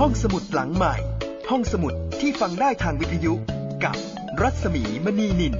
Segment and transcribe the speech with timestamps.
[0.00, 0.94] ห้องสมุดหลังใหม่
[1.50, 3.34] ห้องสมุดที่ฟังได้ทางวิทยุ
[3.84, 3.96] กับ
[4.40, 5.54] รัศมีมณีนิน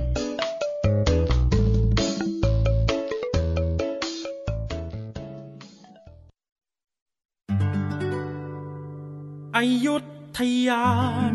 [9.56, 9.96] อยุ
[10.38, 10.86] ธยา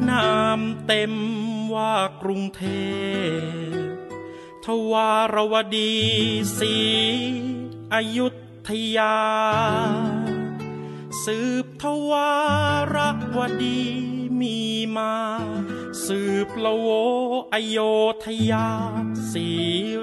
[0.10, 1.14] นามเต็ม
[1.74, 2.64] ว่ากรุงเท
[3.70, 3.88] พ
[4.66, 5.94] ทวารวดี
[6.58, 6.76] สี
[7.94, 8.28] อยุ
[8.68, 9.16] ธยา
[11.26, 12.32] สืบทวา
[12.96, 12.98] ร
[13.38, 13.82] วดี
[14.40, 14.58] มี
[14.98, 15.16] มา
[16.06, 16.88] สืบละโว
[17.54, 17.78] อโย
[18.24, 18.70] ธยา
[19.32, 19.48] สี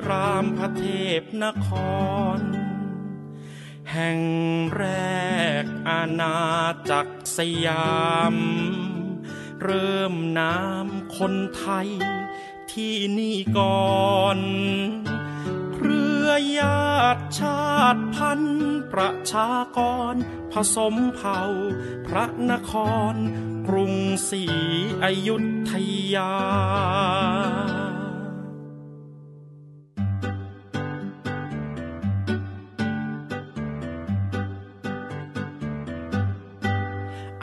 [0.09, 0.85] รามพระเท
[1.21, 1.69] พนค
[2.39, 2.41] ร
[3.93, 4.21] แห่ง
[4.77, 4.85] แร
[5.63, 6.37] กอาณา
[6.91, 8.03] จักรสยา
[8.35, 8.37] ม
[9.63, 11.89] เริ่มน้ำคนไทย
[12.73, 14.39] ที่นี่ก่อน
[16.59, 17.63] ญาติชา
[17.95, 19.79] ติพันธุ์ประชาก
[20.13, 20.15] ร
[20.53, 21.41] ผสมเผ่า
[22.07, 22.73] พระนค
[23.13, 23.15] ร
[23.69, 23.95] กรุง
[24.29, 24.45] ศรี
[25.05, 25.37] อยุ
[25.71, 25.73] ธ
[26.15, 26.33] ยา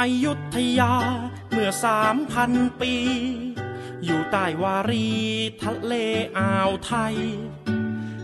[0.01, 0.93] อยุธยา
[1.51, 2.93] เมื่อสามพันปี
[4.05, 5.09] อยู่ใต้วารี
[5.63, 5.93] ทะเล
[6.37, 7.15] อ่าวไทย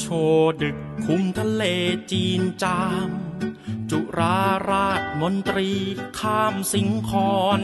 [0.00, 0.06] โช
[0.62, 1.62] ดึกคุมทะเล
[2.12, 3.10] จีนจาม
[3.90, 4.40] จุรา
[4.70, 5.70] ราชมนตรี
[6.18, 7.60] ข้ามสิงคอน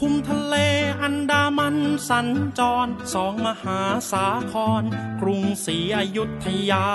[0.00, 0.54] คุมทะเล
[1.00, 1.76] อันดามัน
[2.08, 2.28] สัญ
[2.58, 4.82] จรสองมหาสาคร
[5.20, 6.86] กรุงศรีอยุธยา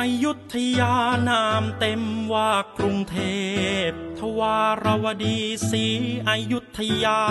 [0.00, 0.94] อยุธยา
[1.28, 3.18] นามเต็มว่ากรุงเท
[3.88, 5.38] พ ทวารวดี
[5.70, 5.86] ศรี
[6.28, 7.22] อยุธยา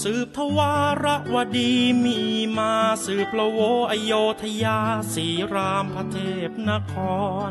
[0.00, 0.74] สืบทวา
[1.04, 1.72] รวดี
[2.04, 2.20] มี
[2.58, 2.74] มา
[3.04, 3.58] สืบละโว
[3.90, 4.78] อโยธยา
[5.14, 6.18] สีรามพระเท
[6.48, 6.94] พนค
[7.48, 7.50] ร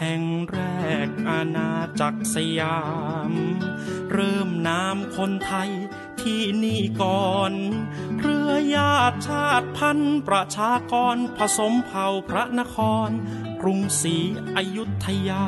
[0.00, 0.58] แห่งแร
[1.06, 2.80] กอาณาจักรสยา
[3.30, 3.32] ม
[4.12, 5.70] เริ่มนามคนไทย
[6.22, 7.52] ที่นี่ก่อน
[8.74, 12.76] ญาติชาติพันธุ์ประชากรผสมเผ่าพระนค
[13.06, 13.08] ร
[13.60, 14.16] กรุงศรี
[14.56, 15.44] อยุธยา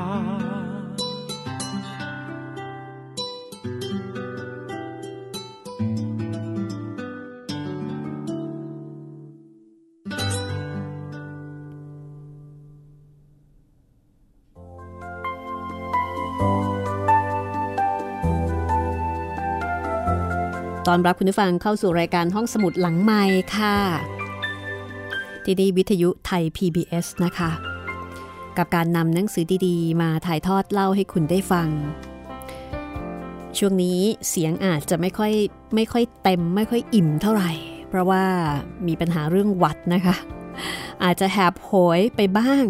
[20.94, 23.22] อนรับคุณผู้ฟังเข้าสู่รายการห้องสมุดหลังไม้
[23.56, 23.76] ค่ะ
[25.44, 27.50] ที่นี่วิทยุไทย PBS นะคะ
[28.56, 31.68] กับการนำหนังสือดีๆ มาถ่ายทอดเล่าให้คุณได้ฟัง
[33.58, 35.32] ช่วงนี้เสียงอาจจะไม่ค่อย
[35.74, 37.52] ไม่ค่อยเต็มไม่ค่อยอิ่มเท่าไหร่
[37.88, 38.24] เพราะว่า
[38.86, 40.16] มีปัญหาเรื่องวัดนะคะ
[41.04, 42.64] อาจจะแหบโหยไปบ้าง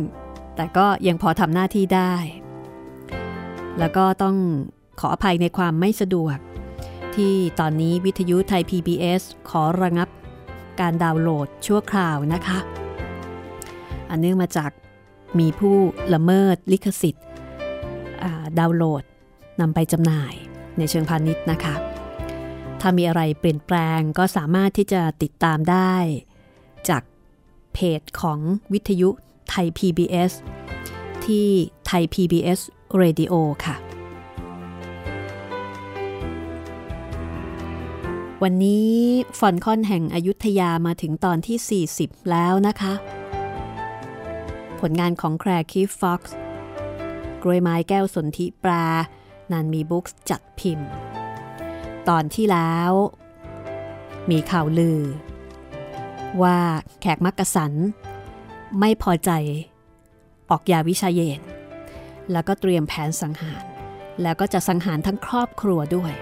[0.56, 2.15] แต่ก็ยังพอทำหน้าที่ได้
[3.79, 4.37] แล้วก็ต้อง
[5.00, 6.38] ขออภัยในความไม่สะดวก
[7.16, 10.08] ที่ตอนนี้วิทยุไทย PBS ขอระงับ
[10.81, 12.58] การดาวน์โหลดชั่วคราวนะคะ
[14.11, 14.70] อันเนื่องมาจาก
[15.38, 15.76] มีผู้
[16.14, 17.26] ละเมิดลิขสิทธิ์
[18.58, 19.02] ดาวน์โหลด
[19.61, 20.34] นำไปจำหน่าย
[20.78, 21.75] ในเชิงพาณิชย์นะคะ
[22.81, 25.94] ถ้ามีอะไรเปลี่ยนแปลงก็สามารถที่จะติดตามได้
[26.88, 27.02] จาก
[27.75, 28.38] เพจของ
[28.72, 29.08] วิทยุ
[29.49, 30.32] ไทย PBS
[31.25, 31.46] ที่
[31.87, 32.61] ไทย PBS
[33.00, 33.34] Radio
[33.66, 33.76] ค่ะ
[38.42, 38.90] วันนี้
[39.38, 42.94] ฟอลคอนแห่งอยุธยามาถึงตอนที่ 40 แล้วนะคะ
[44.81, 46.36] ผลงานของแคลร์คีฟ-ฟอกซ์
[47.42, 50.88] กล้วยไม้แก้วสนธิ แปล นานมีบุ๊คส์จัดพิมพ์
[52.08, 52.90] ตอนที่แล้ว
[54.31, 55.00] มีข่าวลือ
[56.42, 56.58] ว่า
[57.00, 57.72] แขกมักกะสัน
[58.80, 59.30] ไม่พอใจ
[60.50, 61.40] ออกยาวิชาเยน
[62.32, 63.64] แล้วก็เตรียมแผนสังหาร
[64.22, 66.14] แล้วก็จะสังหารทั้งครอบครัวด้วย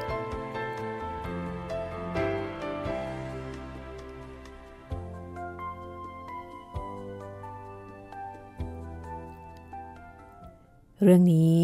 [11.02, 11.60] เรื่องนี้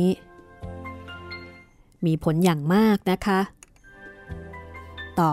[2.06, 3.40] มีผลอย่างมากนะคะ
[5.20, 5.32] ต่อ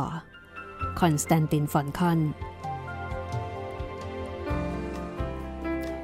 [0.99, 2.19] คอนสแตนตินฟอลคอน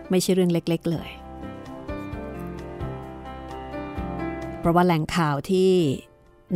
[0.09, 1.09] ไม่ใช่เรื่องเล็กๆเลย
[4.59, 5.71] เพราะว่าแหล่งข่าวที่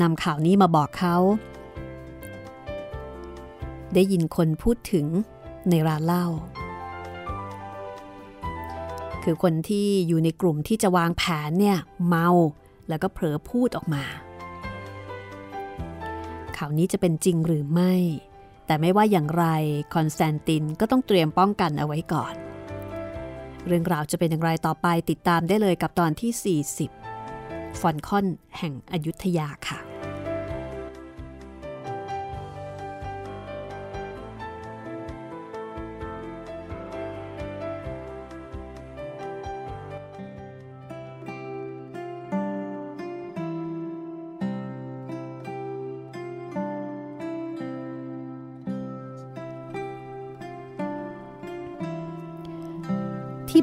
[0.02, 1.16] นำข่าวนี้มาบอกเขา
[3.94, 5.06] ได้ยินคนพูดถึง
[5.70, 6.26] ในร้านเหล้า
[9.25, 11.77] คือคนที่อยู่ในกลุ่มที่จะวางแผนเนี่ย
[12.07, 12.30] เมา
[12.89, 14.04] แล้วก็เผลอพูดออกมา
[16.57, 17.94] ข่าวนี้จะเป็นจริงหรือไม่
[18.66, 19.45] แต่ไม่ว่าอย่างไร
[19.95, 22.33] คอนสแตนตินก็ต้องเตรียมป้องกันเอาไว้ก่อน
[23.68, 26.62] เรื่องราวจะเป็นอย่างไรต่อไปติดตามได้เลยกับตอนที่
[27.25, 28.25] 40 ฟอลคอน
[28.57, 29.95] แห่งอยุธยาค่ะ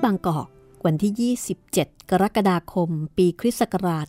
[0.05, 0.49] บางกอก
[0.87, 1.35] วันที่
[1.65, 4.07] 27 กรกฎาคม ปีคริสต์ศักราช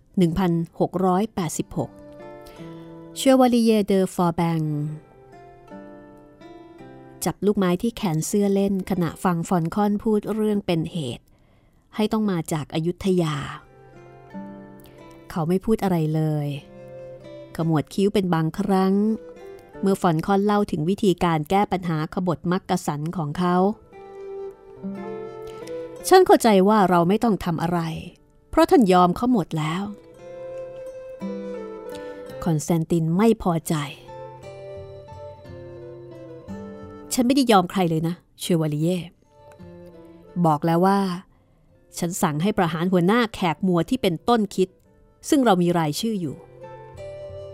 [1.97, 4.61] 1686 เชววลีเยเดอฟอร์แบง
[7.25, 11.25] จับลูกไม้ที่แขนเสื้อเล่นขณะฟังฟอนคอนพูดเรื่องเป็นเหตุ
[11.95, 13.35] ให้ต้องมาจากอายุทยา
[15.29, 16.47] เขาไม่พูดอะไรเลย
[17.55, 18.93] ขมวดคิ้วเป็นบางครั้ง
[19.81, 23.55] เมื่อฟอนคอนเล่าถึงวิธีการแก้ปัญหาขบฏมักกะสันของเขา
[26.09, 27.79] ฉันเข้าใจว่าเราไม่ต้องทำอะไร
[28.49, 29.83] เพราะท่านยอมเขาหมดแล้ว
[32.43, 33.75] คอนสแตนตินไม่พอใจ
[37.13, 38.97] ฉันไม่ได้ยอมใครเลยนะ เชววาลีเย่
[40.45, 40.99] บอกแล้วว่า
[41.97, 44.69] ฉันสั่งให้ประหารหัวหน้าแขกมัวที่เป็นต้นคิด
[45.29, 46.35] ซึ่งเรามีรายชื่ออยู่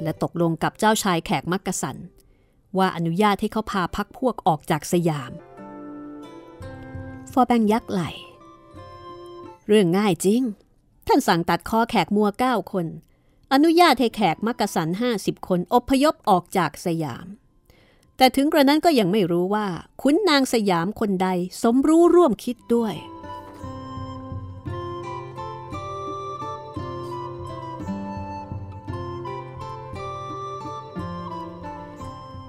[0.02, 1.98] และตกลงกับเจ้าชายแขกมักกะสัน
[2.78, 5.32] ว่าอนุญาตให้เขาพาพักพวกออกจากสยาม
[7.32, 8.04] ฟอร์แบงยักไหล
[9.72, 10.42] เรื่องง่ายจริง
[11.08, 12.88] ท่านสั่งตัดคอแขกมัวเก้าคน
[13.54, 17.26] อนุญาตให้แขกมักกะสันห้าสิบคนอพยพออกจากสยาม
[18.18, 19.68] แต่ถึงกระนั้นก็ยังไม่รู้ว่า
[20.02, 21.28] ขุนนางสยามคนใด
[21.62, 22.94] สมรู้ร่วมคิดด้วย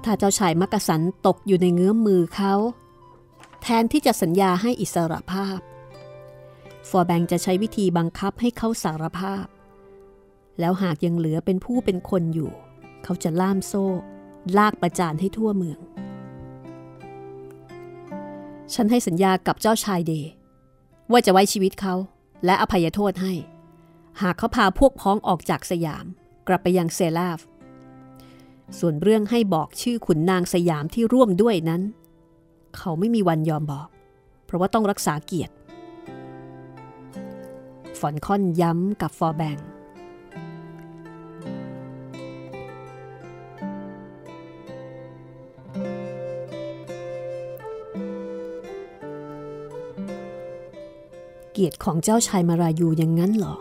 [0.05, 2.55] ถ้าเจ้าชายมักกะสันตกอยู่ในเงื้อมมือเขา
[3.63, 5.61] แทนที่จะสัญญาให้อิสรภาพ
[6.91, 9.47] ฟอร์แบงจะใช้วิธีบังคับให้เขาสารภาพ
[10.61, 12.51] แล้วหากยังเหลือเป็นผู้เป็นคนอยู่
[13.05, 13.87] เขาจะล่ามโซ่
[14.59, 15.79] ลากประจานให้ทั่วเมือง
[18.75, 20.31] ฉันให้สัญญากับเจ้าชายเดย์
[21.11, 21.95] ว่าจะไว้ชีวิตเขา
[22.45, 23.33] และอภัยโทษให้
[24.23, 26.05] หากเขาพาพวกพ้องออกจากสยาม
[26.49, 27.39] กลับไปยังเซลาฟ
[28.79, 31.83] ส่วนเรื่องให้บอกชื่อขุนนางสยามที่ร่วมด้วยนั้น
[32.77, 33.89] เขาไม่มีวันยอมบอก
[34.45, 35.53] เพราะว่าต้องรักษาเกียรติ
[38.01, 39.57] ฟอนคอนย้ำกับฟอร์แบง
[51.53, 53.57] เกียรติของเจ้าชายมารายูอย่างนั้นหรอ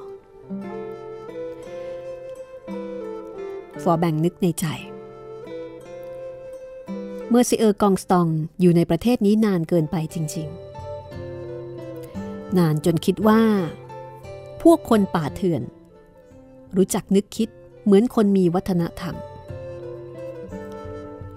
[3.84, 4.65] ฟอร์แบงนึกในใจ
[7.29, 8.27] เมื่อซิเออร์กองสตอง
[8.62, 10.69] อยู่ในประเทศนี้นานเกินไปจริง ๆ
[12.58, 13.41] นานจนคิดว่า
[14.62, 15.62] พวกคนป่าเถื่อน
[16.78, 17.50] รู้จักนึกคิด
[17.84, 19.16] เหมือนคนมีวัฒนธรรม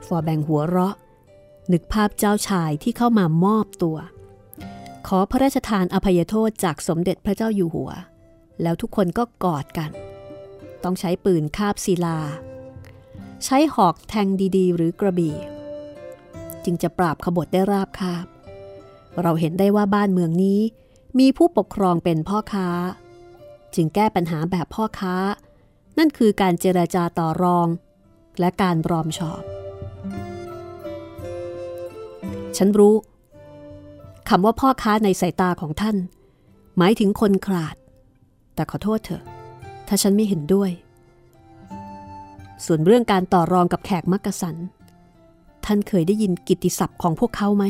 [0.06, 0.94] ฟอแบงหัวเราะ
[1.72, 3.96] นึกภาพเจ้าชายที่เข้ามามอบตัว
[5.06, 7.90] ขอพระราชทานอภัยโทษจากสมเด็จพระเจ้าอยู่หัว
[8.62, 9.90] แล้วทุกคนก็กอดกัน
[10.84, 12.18] ต้องใช้ปืนคาบศิลา
[13.44, 15.36] ใช้หอกแทงดีๆ หรือกระบี่
[16.64, 18.26] จึงจะปราบขบฏได้ราบคาบ
[19.22, 20.60] เราเห็นได้ว่าบ้านเมืองนี้
[21.18, 22.68] มีผู้ปกครองเป็นพ่อค้า
[23.74, 25.16] จึงแก้ปัญหาแบบพ่อค้า
[25.98, 27.66] นั่นคือการเจราจาต่อรอง
[28.40, 29.42] และการรอมชอบ
[32.56, 32.94] ฉันรู้
[34.28, 35.96] คำว่าพ่อค้าในสายตาของท่าน
[36.76, 37.76] หมายถึงคนขาด
[38.54, 39.22] แต่ขอโทษเถอะ
[39.88, 40.70] ถ้าฉันไม่เห็นด้วย
[42.64, 44.56] ส่วนเรื่องการต่อรองกับแขกมักกะสัน
[45.64, 47.64] ท่านเคยได้ยินกิตติศัพท์ของพวกเขาไหม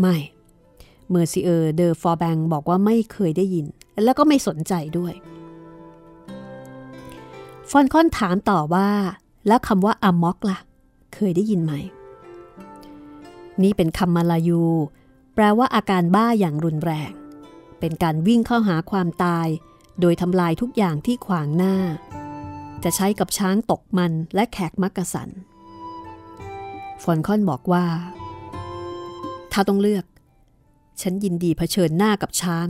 [0.00, 0.16] ไม่
[1.10, 3.66] เมอร์ซิเออร์เดอฟอร์แบงบอกว่าไม่เคยได้ยิน
[4.04, 5.14] แล้วก็ไม่สนใจด้วย
[7.70, 8.88] ฟอลคอนถามต่อว่า
[9.46, 10.58] แล้วคำว่า amok ล่ะ
[11.14, 11.72] เคยได้ยินไหม
[13.62, 14.62] นี่เป็นคำมาลายู
[15.34, 17.10] แปลว่าอาการบ้าอย่างรุนแรง
[17.80, 19.48] เป็นการวิ่งเข้าหาความตาย
[20.00, 21.76] โดยทำลายทุกอย่างที่ขวางหน้า
[22.84, 25.30] จะใช้กับช้างตกมันและแขกมักกะสัน
[27.02, 27.84] ฟอนคอนบอกว่า
[29.52, 30.04] ถ้าต้องเลือก
[31.00, 32.66] ฉันยินดีเผชิญหน้ากับช้าง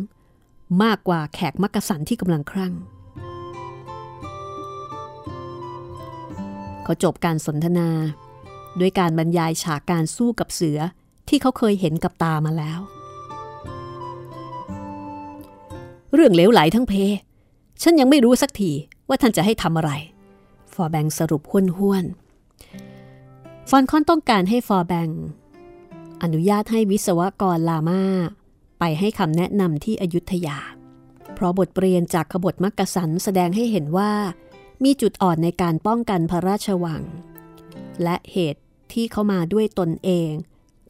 [0.83, 2.75] มากกว่าแขกมักกะสันที่กำลังครั่ง
[6.85, 7.89] เขาจบการสนทนา
[8.81, 10.79] ด้วยการบรรยายฉากการสู้กับเสือ
[11.29, 12.81] ที่เขาเคยเห็นกับตามาแล้ว
[16.15, 16.95] เรื่องเลวไหลทั้งเพ
[17.83, 18.71] ฉันยังไม่รู้สักที
[19.09, 19.91] ว่าท่านจะให้ทำอะไร
[20.73, 22.05] ฟอร์แบงสรุปห้วนห้วน
[23.71, 25.09] ฟอลคอนต้องการให้ฟอร์แบง
[26.23, 28.03] อนุญาตให้วิศวกรลามาร์
[28.79, 30.59] ไปให้คำแนะนำที่อยุธยา
[31.35, 34.13] เพราะบทเรียนจากขบฏมักกะสันแสดงให้เห็นว่า
[34.85, 37.03] มีจุดอ่อนในการป้องกันพระราชวัง
[38.03, 38.63] และเหตุ
[38.93, 40.31] ที่เขามาด้วยตนเอง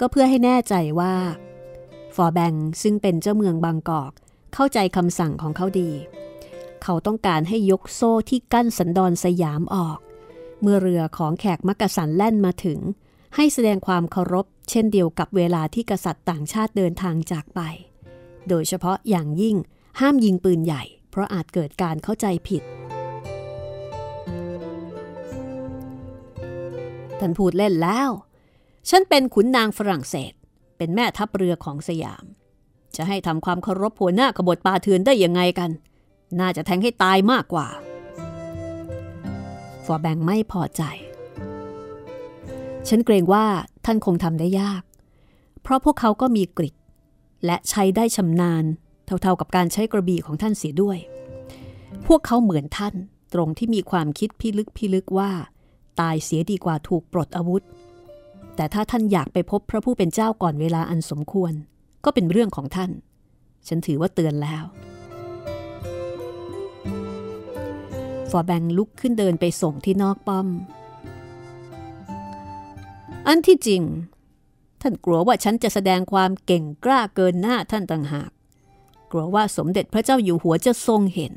[0.00, 1.14] ก็เพื่อให้แน่ใจว่า
[2.14, 4.12] ฟอร์แบงซึ่งเป็นเจ้าเมืองบางกอก
[4.54, 5.90] เข้าใจคำสั่งของเขาดี
[6.82, 9.98] เขาต้องการให้ยกโซ่ที่กั้นสันดอนสยามออก
[10.62, 12.78] เมื่อเรือของแขกมักกะสันแล่นมาถึง
[13.36, 17.60] ให้แสดงความเคารพ เช่นเดียวกับเวลาที่กษัตริย์ต่างชาติเดินทางจากไป
[18.48, 19.56] โดยเฉพาะอย่างยิ่ง
[20.00, 22.62] ห้ามยิงปืนใหญ่ เพราะอาจเกิดการเข้าใจผิด
[27.20, 28.10] ท่านพูดเล่นแล้ว
[28.90, 30.32] ฉันเป็นขุนนางฝรั่งเศส
[30.76, 32.24] เป็นแม่ทัพเรือของสยาม
[32.96, 35.70] จะให้ทำความเคารพหัวหน้าขบฏปาเทือนได้ยังไงกัน
[36.40, 37.68] น่าจะแทงให้ตายมากกว่า
[39.84, 40.82] ฟอร์แบงไม่พอใจ
[42.88, 43.46] ฉันเกรงว่า
[43.92, 44.82] ท่านคงทำได้ยาก
[45.62, 46.74] เพราะพวกเขาก็มีกริด
[47.46, 48.64] และใช้ได้ชำนาญ
[49.06, 50.98] เท่าๆกับการใช้กระบี่ของท่านเสียด้วย
[52.06, 52.94] พวกเขาเหมือนท่าน
[53.34, 55.30] ตรงที่มีความคิดพิลึกพิลึกว่า
[56.00, 57.62] ตายเสียดีกว่าถูกปลดอาวุธ
[58.56, 61.52] แต่ถ้าท่านอยากไปพบพระผู้เป็นเจ้าก่อนเวลาอันสมควร
[62.04, 62.90] ก็เป็นเรื่องของท่าน
[63.68, 64.64] ฉันถือว่าเตือนแล้ว
[68.30, 70.48] ฟอร์แบงลุกขึ้นเดินไปส่งที่นอกป้อม
[73.26, 73.82] อันที่จริง
[74.80, 78.30] ท่านกลัวว่าฉันจะแสดงความเก่งกล้าเกินหน้าท่านต่างหาก
[79.10, 81.34] กลัวว่าสมเด็จพระเจ้าอยู่หัวจะทรงเห็น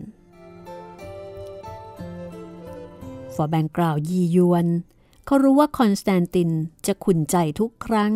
[3.33, 4.67] ฟอร์แบงกล่าวยียวน
[5.25, 6.49] เขารู้ว่าคอนสแตนติน
[6.85, 8.13] จะขุ่นใจทุกครั้ง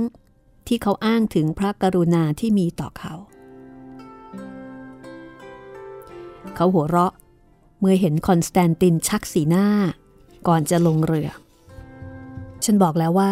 [0.68, 3.14] ที่เขาอ้างถึงพระกรุณาที่มีต่อเขา
[6.56, 7.14] เขาหัวเราะ
[7.80, 9.68] เมื่อเห็นคอนสแตนตินชักสีหน้า
[10.48, 11.30] ก่อนจะลงเรือ
[12.64, 13.32] ฉันบอกแล้วว่า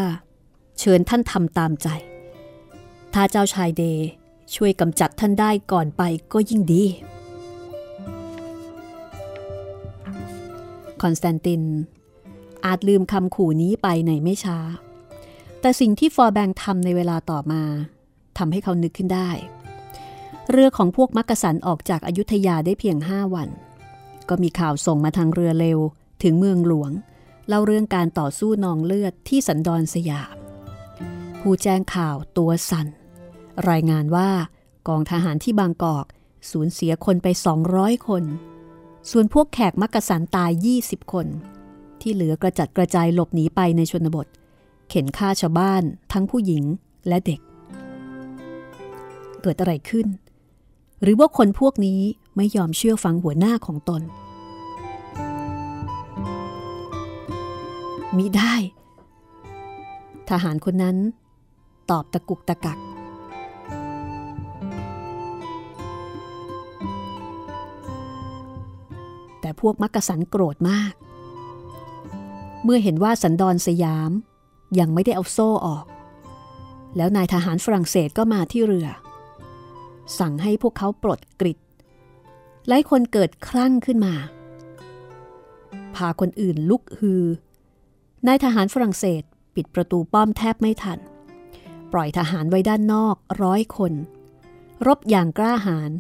[0.80, 1.88] เชิญท่านทำตามใจ
[3.14, 4.08] ถ้าเจ้าชายเดย์
[4.56, 6.02] ช่วยกำจัดท่านได้ก่อนไป
[6.34, 6.84] ก็ยิ่งดี
[11.02, 11.64] คอนสแตนติน
[12.66, 14.60] อาจลืมคำขู่นี้ไปในไม่ช้า
[15.62, 17.64] แต่สิ่งที่ฟอร์แบงทำในเวลาต่อมา
[18.38, 19.30] ทำให้เขานึกขึ้นได้
[20.52, 23.50] เรือของพวกมักกะสันออกจากอยุธยาได้เพียงห้าวัน
[24.30, 25.80] ก็มีข่าวส่งมาทางเรือเร็ว
[26.24, 26.92] ถึงเมืองหลวง
[27.48, 30.36] เล่าเรื่องการต่อสู้นองเลือดที่สันดอนสยาม
[31.50, 32.88] ผู้แจ้งข่าวตัวสั่น
[33.70, 34.30] รายงานว่า
[34.88, 36.06] กองทหารที่บางกอก
[36.52, 37.28] สูญเสียคนไป
[37.68, 38.24] 200 คน
[39.12, 41.28] ส่วนพวกแขกมักกะสันตาย 20 คน
[42.02, 44.28] ที่เหลือกระจัดกระจายหลบหนีไปในชนบท
[44.90, 46.64] เข็นฆ่าชาวบ้านทั้งผู้หญิง
[47.08, 47.40] และเด็ก
[49.42, 50.08] เกิดอะไรขึ้น
[51.02, 52.02] หรือว่าคนพวกนี้
[52.36, 54.02] ไม่ยอมเชื่อฟังหัวหน้าของตน
[58.18, 58.54] มิได้
[60.30, 60.98] ทหารคนนั้น
[61.92, 62.80] ตอบตะกุกตะกัก
[69.42, 70.94] แต่พวกมักกะสันโกรธมาก
[72.64, 74.12] เมื่อเห็นว่าสันดอนสยาม
[74.80, 75.86] ยังไม่ได้เอาโซ่ออก
[76.96, 78.88] แล้วนายทหารฝรั่งเศสก็มาที่เรือ
[80.20, 81.60] สั่งให้พวกเขาปลดกริด
[82.68, 84.14] หลายคนเกิดคลั่งขึ้นมา
[85.96, 87.24] พาคนอื่นลุกฮือ
[88.28, 89.24] นายทหารฝรั่งเศส
[89.56, 91.00] ปิดประตูป้อมแทบไม่ทัน
[91.98, 93.94] ปล่อยทหารไว้ด้านนอกร้อยคน
[94.88, 95.92] รบอย่างกล้าหาญ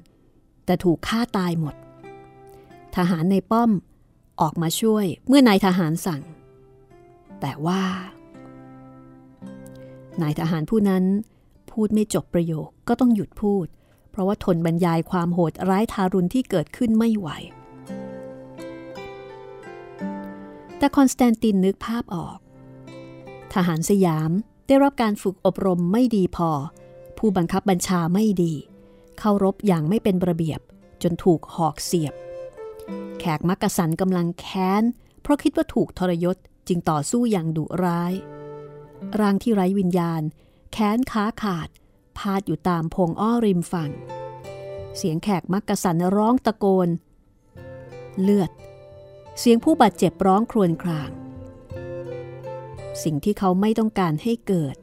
[0.66, 1.76] แต่ถูกฆ่าตายหมด
[2.96, 3.72] ทหารในป้อม
[4.42, 6.22] ออกมาช่วยเมื่อนายทหารสั่ง
[7.42, 7.84] แต่ว่า
[10.22, 11.04] นายทหารผู้นั้น
[11.72, 13.66] พูดไม่จบประโยคก็ต้องหยุดพูด
[14.12, 17.30] เพราะว่าทนบรรยายความโหดร้ายทารุณที่เกิดขึ้นไม่ไหว
[20.78, 22.38] แต่คอนสแตนตินนึกภาพออก
[23.54, 24.32] ทหารสยาม
[24.68, 26.50] ได้รับการฝึกอบรมไม่ดีพอ
[27.18, 28.54] ผู้บังคับบัญชาไม่ดี
[29.20, 30.60] เข้ารบอย่างไม่เป็นระเบียบ
[31.04, 32.14] จนถูกหอกเสียบ
[33.20, 34.84] แขกมักกะสันกำลังแค้น
[35.22, 38.14] เพราะคิดว่าถูกทรยศจึงต่อสู้อย่างดุร้าย
[39.20, 40.22] ร่างที่ไร้วิญญาณ
[40.72, 41.70] แค้นขาขาด
[42.18, 43.92] พาดอยู่ตามพงอ้อริมฝั่ง
[44.98, 46.90] เสียงแขกมักกะสันร้องตะโกน
[48.22, 48.52] เลือด
[49.40, 51.10] เสียงผู้บาดเจ็บร้องครวญคราง
[53.04, 54.76] สิ่งที่เขาไม่ต้องการให้เกิด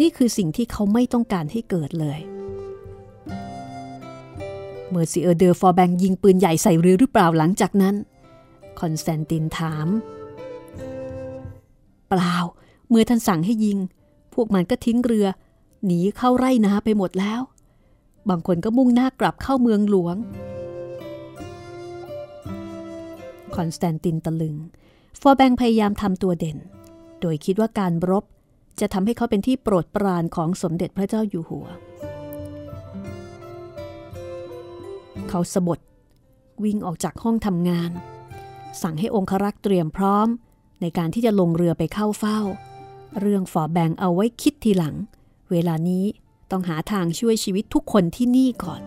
[0.00, 2.20] นี่คือสิ่งที่เขาไม่ต้องการให้เกิดเลย
[4.88, 7.94] เมอร์ซิเออร์เดอฟอร์แบงยิงปืนใหญ่ใส่เรือหรือเปล่าหลังจากนั้น
[8.80, 9.88] คอนสแตนตินถาม
[12.08, 12.36] เปล่า
[12.88, 13.78] เมื่อท่านสั่งให้ยิง
[14.34, 15.26] พวกมันก็ทิ้งเรือ
[15.86, 17.40] หนีเข้าไร่นาไปหมดแล้ว
[18.28, 20.16] บางคนก็มุ่งหน้ากลับเข้าเมืองหลวง
[23.54, 24.56] คอนสแตนตินตะลึง
[25.20, 26.58] ฟอร์แบงพยายามทำตัวเด่น
[27.20, 28.24] โดยคิดว่าการรบ
[28.80, 31.66] จะทำให้เขาเป็นที่โปรดปรานของสมเด็จพระเจ้าอยู่หัว
[35.28, 35.78] เขาสบถ
[36.64, 37.90] วิ่งออกจากห้องทำงาน
[38.82, 40.28] สั่งให้องครักษ์เตรียมพร้อม
[40.80, 42.40] ในการที่จะลงเรือไปเข้าเฝ้า
[43.20, 44.94] เรื่องฟอร์แบงเอาไว้คิดทีหลัง
[45.50, 46.04] เวลานี้
[46.50, 48.82] ต้องหาทางช่วยชีวิตทุกคนที่นี่ก่อน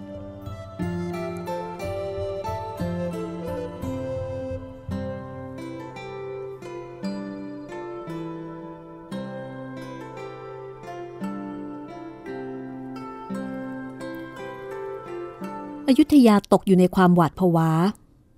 [15.88, 17.70] อยุธยาตกอยู่ในความหวาดผวา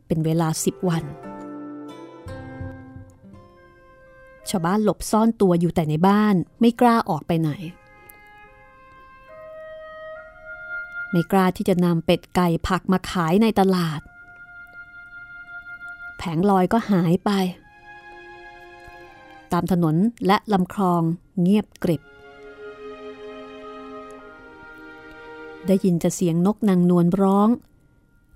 [0.07, 1.03] เป็นเวลาสิบวัน
[4.49, 7.51] ชาวบ้านหลบซ่อนตัวอยู่แต่ในบ้านไม่กล้าออกไปไหน
[11.12, 14.01] ไม่กล้าที่จะนำเป็ดไก่ผักมาขายในตลาด
[16.17, 17.31] แผงลอยก็หายไป
[19.51, 19.95] ตามถนน
[20.27, 21.01] และลำคลอง
[21.41, 22.01] เงียบกริบ
[25.67, 27.49] ได้ยินจะเสียงนกนางนวลร้อง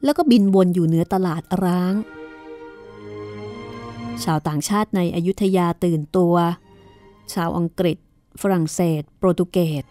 [0.04, 1.94] แล้วก็บินวนอยู่เหนือตลาดร้าง
[4.24, 6.36] ชาวต่างชาติในอยุธยาตื่นตัว
[7.34, 7.98] ชาวอังกฤษ
[8.41, 9.84] ฝรั่งเศส โปรตุเกส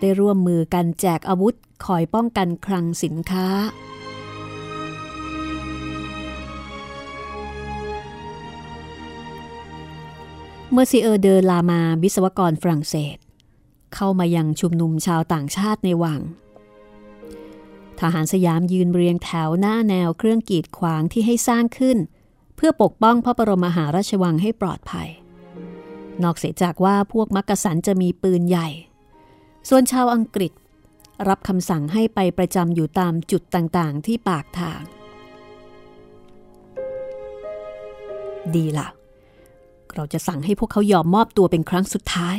[0.00, 3.48] ได้ร่วมมือกันแจกอาวุธคอยป้องกันคลังสินค้า
[10.72, 13.16] เมื่อซีเออร์เดอลามาวิศวกรฝรั่งเศส
[13.94, 16.20] เข้ามายังชุมนุมชาวต่างชาติในวัง
[18.00, 21.98] ทหารสยามยืนเรียงแถวหน้าแนวเครื่องกีดขวางที่ให้สร้างขึ้น
[22.56, 25.08] เพื่อปกป้องพระบรมมหาราชวังให้ปลอดภัย
[26.22, 28.68] นอกเสียจากว่าพวกมักกะสันจะมีปืนใหญ่
[29.68, 30.52] ส่วนชาวอังกฤษ
[31.28, 34.82] รับคำสั่งให้ไปประจำอยู่ตามจุดต่างๆ ที่ปากทาง
[38.54, 38.88] ดีละ่ะ
[39.94, 42.36] เราจะสั่งให้พวกเขายอมมอบตัวเป็นครั้งสุดท้าย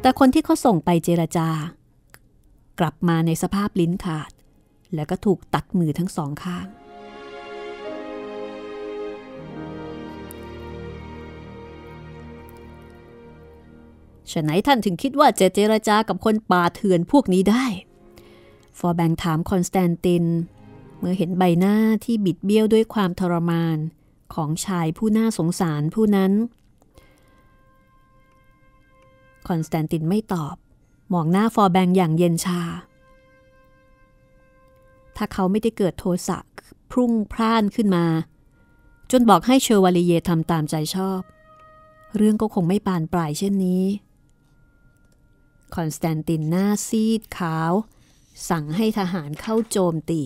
[0.00, 1.48] แต่คนที่เขาส่งไปเจรจา
[2.80, 4.30] กลับมาในสภาพลิ้นขาด
[4.94, 6.66] แล้วก็ถูกตัดมือทั้งสองข้าง
[14.30, 17.66] ฉะไหนท่านถึงคิดว่าจะเจรจากับคนป่าเถื่อนพวกนี้ได้
[18.78, 20.24] ฟอร์แบงถามคอนสแตนติน
[20.98, 23.76] เมื่อเห็นใบหน้าที่บิดเบี้ยวด้วยความทรมาน
[24.34, 26.32] ของชายผู้น่าสงสารผู้นั้น
[29.48, 30.56] คอนสแตนตินไม่ตอบ
[31.12, 32.60] มองหน้าฟอร์แบงอย่างเย็นชา
[35.16, 36.38] ถ้าเขาไม่ได้เกิดโทสะ
[36.90, 38.06] พรุ่งพร่านขึ้นมา
[39.10, 41.20] จนบอกให้เชอวาลีเยทำตามใจชอบ
[42.16, 43.84] เรื่องก็คงไม่บานปลายเช่นนี้
[45.74, 47.72] คอนสแตนตินหน้าซีดขาว
[48.48, 50.22] สั่งให้ทหารเข้าโจมตี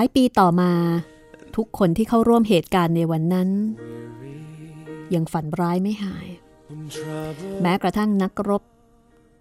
[0.00, 0.72] ายปีต่อมา
[1.56, 3.48] ทุกคนที่เข้าร่วมเหตุการณ์ในวันนั้น
[5.14, 6.28] ยังฝันร้ายไม่หาย
[7.62, 8.62] แม้กระทั่งนักรบ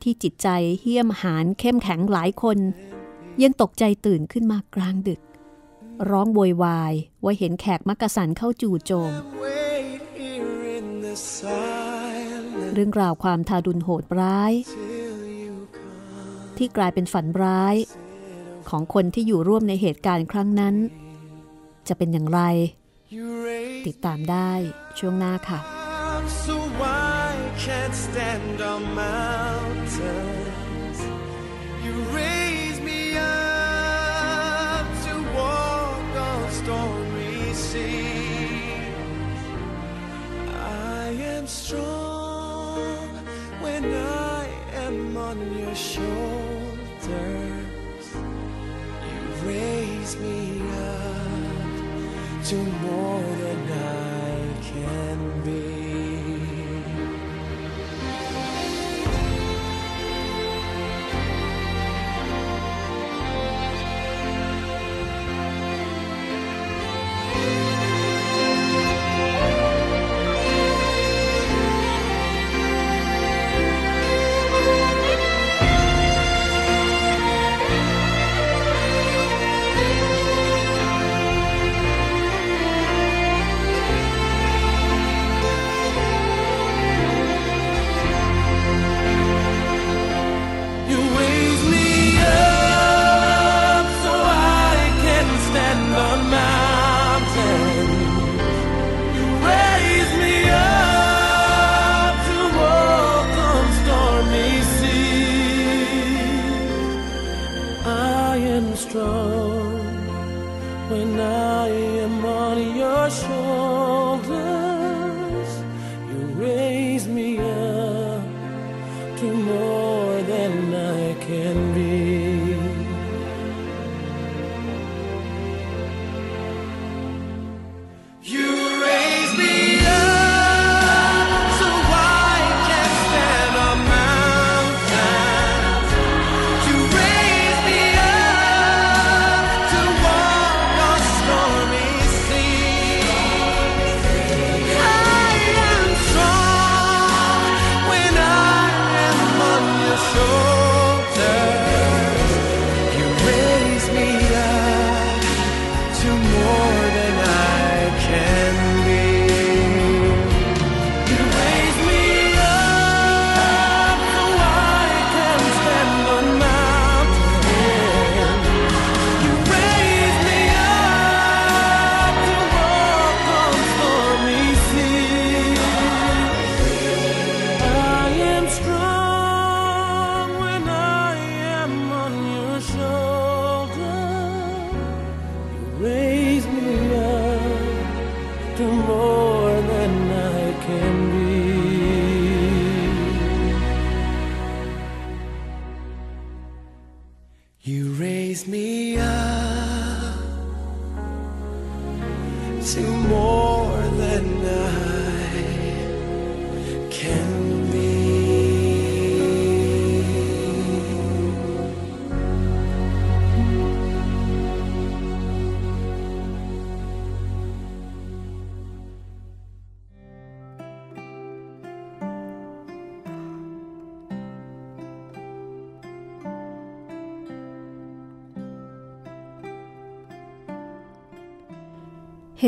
[0.01, 0.47] ที่จิตใจ
[0.81, 2.57] เหี้ยมหานเข้มแข็งหลายคน
[3.43, 5.21] ยังตกใจตื่นขึ้นมากลางดึก
[6.09, 6.93] ร้องโวยวาย
[7.23, 9.13] ว่าเห็นแขกมักกะสันเข้าจู่โจม
[12.73, 14.53] เรื่องราวความทารุณโหดร้าย
[16.57, 17.75] ที่กลายเป็นฝันร้าย
[18.69, 20.75] ของคนที่อยู่ร่วมในเหตุการณ์ครั้งนั้น
[21.87, 22.41] จะเป็นอย่างไร
[23.87, 24.51] ติดตามได้
[24.99, 25.59] ช่วงหน้าค่ะ
[41.49, 43.09] strong
[43.61, 44.45] when I
[44.85, 46.48] am on your shore.
[49.49, 55.68] Raise me up to more than I can be.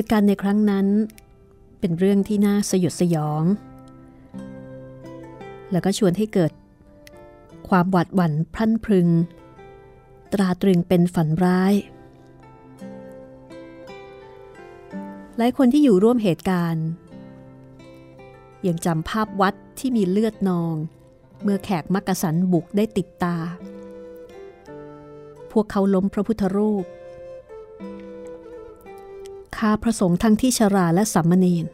[0.04, 0.88] ตุการณ์ในครั้งนั้น
[1.80, 3.44] เป็นเรื่องที่น่าสยดสยอง
[5.72, 6.52] แล้วก็ชวนให้เกิด
[7.70, 9.10] ความหวาดหวั่นพรั่นพรึง
[10.34, 11.74] ตราตรึงเป็นฝันร้าย
[15.38, 16.86] หลายคนที่อยู่ร่วมเหตุการณ์
[18.68, 20.76] ยังจำภาพวัดที่มีเลือดนอง
[21.44, 23.38] เมื่อแขกมักกะสันบุกได้ติดตา
[25.52, 26.86] พวกเขาล้มพระพุทธรูป
[29.66, 31.66] ฆ่าพระสงฆ์ทั้งที่ชราและสัมมเนน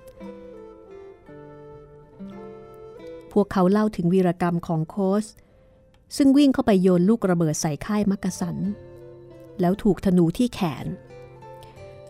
[3.32, 5.26] พวกเขาเล่าถึงวีรกรรมของโคส
[6.18, 8.58] ซึ่งวิ่งเข้าไปโยนลูกระเบิดใส่ค่ายมักกะสัน
[9.60, 10.86] แล้วถูกธนูที่แขน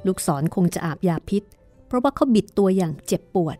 [0.06, 1.44] ลูกศรคงจะอาบยาพิษ
[1.88, 3.58] เพราะว่าเขาบิดตัวอย่างเจ็บปวด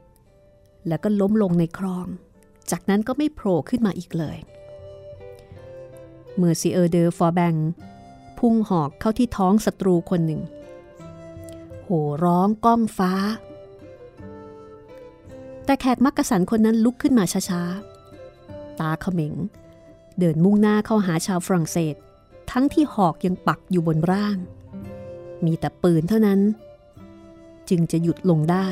[0.88, 2.08] แล้วก็ล้มลงในคลอง
[2.72, 4.38] จากนั้นก็ไม่โผล่ขึ้นมาอีกเลย
[6.36, 7.54] เมื่อซีเออร์เดอร์ฟอร์แบง
[8.40, 10.44] พุ่งหอกเข้าที่ท้องศัตรูคนหนึ่ง
[11.90, 13.14] โห่ร้องก้องฟ้า
[15.66, 19.34] แต่แขกมักกะสันคนนั้นลุกขึ้นมาช้าๆ ตาเขม็ง
[20.20, 21.96] เดินมุ่งหน้าเข้าหาชาวฝรั่งเศส
[22.52, 24.38] ทั้งที่หอกยังปักอยู่บนร่าง
[25.46, 26.40] มีแต่ปืนเท่านั้น
[27.70, 28.68] จึงจะหยุดลงได้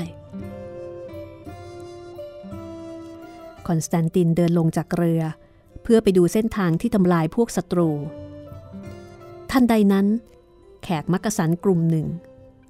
[3.68, 5.22] คอนสแตนตินเดินลงจากเรือ
[5.84, 7.90] เพื่อไปดูเส้นทางที่ทำลายพวกศัตรู
[9.52, 10.08] ทันใดนั้น
[10.84, 12.08] แขกมักกะสันกลุ่มหนึ่ง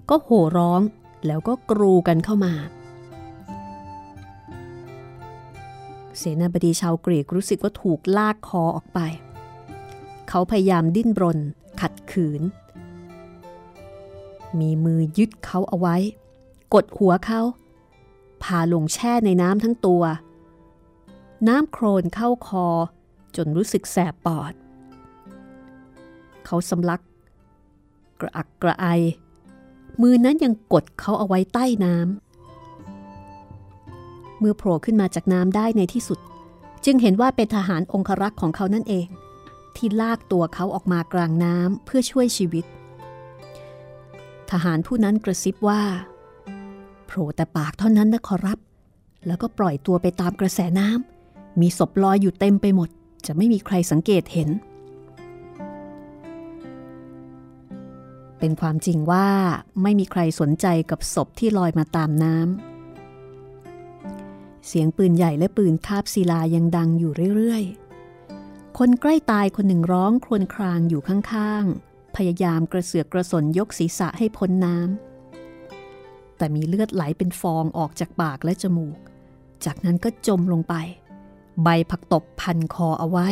[0.10, 0.82] ก็โห่ร้อง
[1.28, 2.54] แล้วก็กรูกันเข้ามา
[6.18, 9.00] เสนาบดีชาวกรีกรู้สึกว่าถูกลากคอออกไป
[10.30, 11.40] เขาพยายามดิ้นรน
[11.82, 12.42] ขัดขืน
[14.60, 15.96] มีมือยึดเขาเอาไว้
[16.74, 17.42] กดหัวเขา
[18.44, 20.04] พาลงแช่ในน้ำทั้งตัว
[21.48, 22.68] น้ำโครนเข้าคอ
[23.36, 24.54] จนรู้สึกแสบปอด
[26.46, 27.02] เขาสำลัก
[28.20, 28.86] กระอักกระไอ
[30.02, 32.08] มือนั้นยังกดเขาเอาไว้ใต้น้ำ
[34.40, 36.20] เมื่อโผล่ขึ้นมาจากน้ำได้ในที่สุด
[36.86, 39.08] จึงเห็นว่าเป็นทหารองครักษ์ของเขานั่นเอง
[39.76, 42.66] ที่ลากตัวเขาออกมากลางน้ำเพื่อช่วยชีวิต
[44.52, 45.82] ทหารผู้นั้นกระซิบว่า
[47.06, 48.60] โผล่แต่ปากเท่านั้นนะขอรับ
[49.28, 52.90] แล้วก็ปล่อยตัวไปตามกระแสน้ำมีศพลอยอยู่เต็มไปหมด
[53.26, 54.50] จะไม่มีใครสังเกตเห็น
[58.46, 59.28] เป็นความจริงว่า
[59.82, 78.98] ไม่มีใครสนใจกับศพที่ลอยมาตามน้ำ เสียงปืนใหญ่และปืนคาบศิลายังดังอยู่เรื่อยๆ คนใกล้ตายคนหนึ่งร้องครวญครางอยู่ข้างๆ พยายามกระเสือกกระสนยกศีรษะให้พ้นน้ำ แต่มีเลือดไหลเป็นฟองออกจากปากและจมูก
[79.66, 80.76] จากนั้นก็จมลงไป
[81.64, 83.28] ใบผักตบพันคอเอาไว้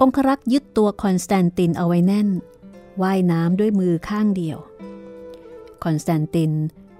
[0.00, 2.30] องครักษ์ยึดตัวคอนสแตนตินเอาไว้แน่น
[3.02, 4.58] ว่ายน้ำด้วยมือข้างเดียว
[5.82, 6.52] คอนสแตนติน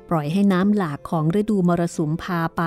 [0.09, 2.63] ปล่อยให้น้ำหลากของฤดูมรสุมพาไป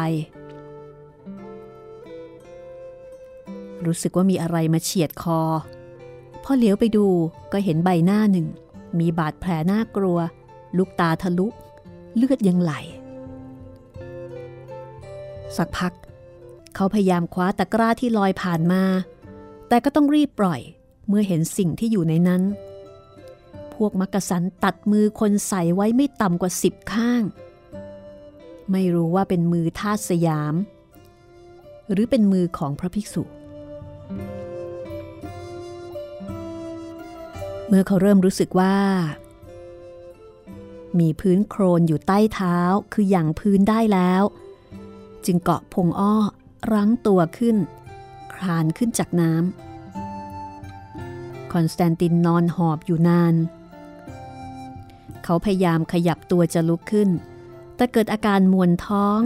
[3.86, 5.42] รู้สึกว่ามีอะไรมาเฉียดคอ
[6.44, 7.08] พอเหลียวไปดู
[7.52, 8.48] ก็เห็นใบหน้าหนึ่ง
[9.00, 10.20] มีบาดแผลน่ากลัว
[10.78, 11.48] ลูกตาทะลุ
[12.16, 12.74] เลือดยังไหล
[15.58, 15.94] สักพัก
[16.76, 18.84] เขาพยายามคว้าตะกร้าที่ลอยผ่านมา
[19.68, 20.62] แต่ก็ต้องรีบปล่อย
[21.08, 22.42] เมื่อเห็นสิ่งที่อยู่ในนั้น
[23.76, 27.24] พวกมักกะสันตัดมือคนใส่ไว้ไม่ต่ำกว่าสิบข้าง
[28.72, 30.56] ไม่รู้ว่าเป็นมือทาสสยาม
[31.92, 33.24] หรือเป็นมือของพระภิกษุ
[37.68, 38.76] เมื่อเขาเริ่มรู้สึกว่า
[41.00, 42.58] มีพื้นโครนอยู่ใต้เท้า
[42.94, 44.24] คืออย่างพื้นได้แล้ว
[45.26, 46.16] จึงเกาะพงอ้อ
[46.72, 47.58] รั้งตัวขึ้น
[48.34, 49.44] คลานขึ้นจากน้ำ
[51.54, 53.36] คอนสแตนตินนอนหอบอยู่นาน
[55.26, 57.10] เขาพยายามขยับตัวจะลุกขึ้น
[57.76, 59.20] แต่เกิดอาการมวนท้อง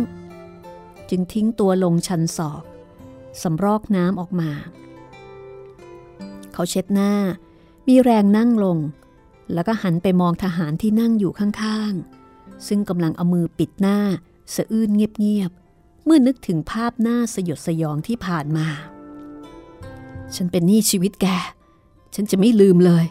[1.10, 2.64] จึงทิ้งตัวลงชันศอก
[3.42, 4.52] สำรอกน้ำออกมา
[6.54, 7.14] เขาเช็ดหน้า
[7.88, 8.78] มีแรงนั่งลง
[9.54, 13.98] แล้วก็หันไปมองทหารที่นั่งอยู่ข้างๆ ซึ่งกำลังเอามือปิดหน้า
[14.56, 18.68] สะอื้นเงียบๆ เมื่อนึกถึงภาพหน้าสยดสยองที่ผ่านมา
[20.36, 21.28] ฉันเป็นหนี้ชีวิตแก
[22.16, 23.06] ฉันจะไม่ลืมเลย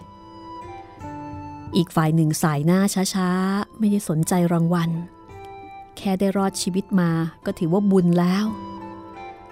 [1.76, 2.80] อีกฝ่ายหนึ่งสายหน้า
[3.14, 4.90] ช้าๆ ไม่ได้สนใจรางวัล
[5.96, 7.10] แค่ได้รอดชีวิตมา
[7.44, 8.44] ก็ถือว่าบุญแล้ว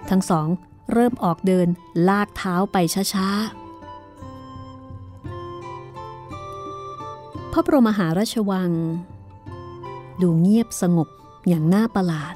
[0.09, 0.47] ทั้งสอง
[0.93, 1.67] เริ่มออกเดิน
[2.07, 2.77] ลากเท้าไป
[3.13, 3.67] ช้าๆ
[7.51, 8.71] พระบรมมหาราชวัง
[10.21, 11.07] ดูเงียบสงบ
[11.47, 12.35] อย่างน่าประหลาด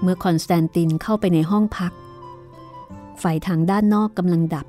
[0.00, 1.92] เมื่อคอนสแตนตินเข้าไปในห้องพัก
[3.20, 4.66] ไฟทางด้านนอกกำลังดับ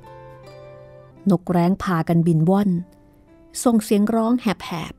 [1.30, 2.70] นกแร้งพากันบินว่อน
[3.64, 4.94] ส่งเสียงร้องแหบ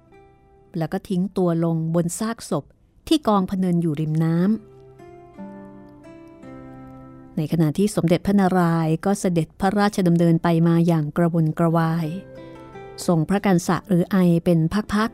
[0.00, 2.64] ๆ แล้วก็ทิ้งตัวลงบนซากศพ
[3.08, 4.46] ที่กองพเนินอยู่ริมน้ำ
[7.36, 12.06] ในขณะที่สมเด็จพระนารายณ์ก็เสด็จพระราชดำเนินไปมาอย่างกระวนกระวาย
[13.06, 14.58] ส่งพระกันสะหรือไอเป็น
[14.94, 15.10] พัก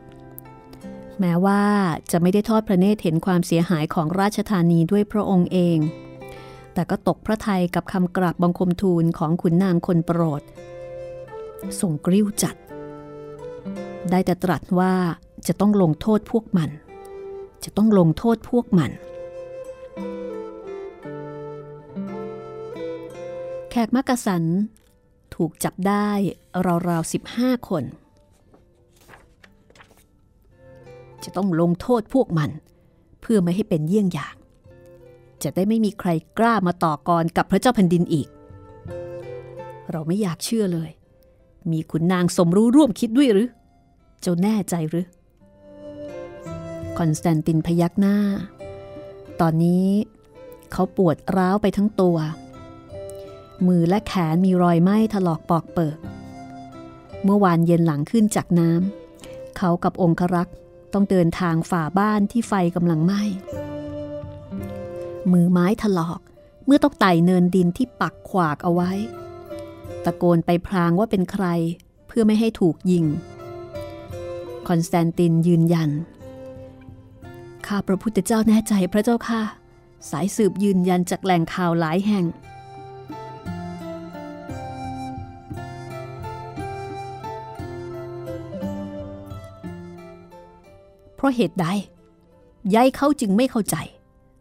[0.59, 1.63] ๆ แม้ว่า
[2.11, 5.79] จะไม่ได้ทอดพระเนตรเห็นความเสียหายของราชธานีด้วยพระองค์เอง
[6.75, 10.43] แต่ก็ตกพระทัยกับคำกราบบังคมทูลของขุนนางคนโปรด
[11.81, 12.57] ทรงกริ้วจัด
[14.11, 14.95] ได้แต่ตรัสว่า
[15.47, 16.71] จะต้องลงโทษพวกมัน
[17.65, 18.91] จะต้องลงโทษพวกมัน
[23.71, 24.45] แขกมักกะสัน
[25.35, 26.09] ถูกจับได้
[26.67, 27.85] ราวๆ้าคน
[31.25, 32.51] จะต้องลงโทษพวกมัน
[33.21, 34.35] เพื่อไม่ให้เป็นเยี่ยงอย่าง
[35.43, 38.29] จะได้ไม่มีใครกล้ามาต่อกรกับพระเจ้าแผ่นดินอีก
[39.91, 40.91] เราไม่อยากเชื่อเลย
[41.71, 43.49] มีขุนนางสมรู้ร่วมคิดด้วยหรือ
[44.21, 45.07] เจ้าแน่ใจหรือ
[46.99, 48.17] คอนสแตนตินพยักหน้า
[49.41, 49.87] ตอนนี้
[50.73, 52.17] เขาปวดร้าวไปทั้งตัว
[53.67, 55.99] มือและแขนมีรอยไหม้ถลอกปอกเปิก
[57.25, 60.57] เมื่อวานเย็นหลังขึ้นจากน้ำเขากับองครักษ์
[60.93, 63.23] ต้องเดินทางฝ่าบ้านที่ไฟกำลังไหม้
[65.33, 66.21] มือไม้ถลอก
[66.67, 68.91] เมื่อต้องไต่เนินดินที่ปักขวากเอาไว้
[70.09, 71.47] ตะโกนไปพรางว่าเป็นใคร
[72.07, 73.05] เพื่อไม่ให้ถูกยิง
[74.69, 75.91] คอนสแตนตินยืนยัน
[77.67, 79.43] ข้าพระพุทธเจ้าแน่ใจพระเจ้าค่ะ
[80.11, 82.25] สายสืบยืนยันจากแหล่งข่าวหลายแห่ง
[91.15, 91.67] เพราะเหตุใด
[92.75, 93.77] ยายเขาจึงไม่เข้าใจ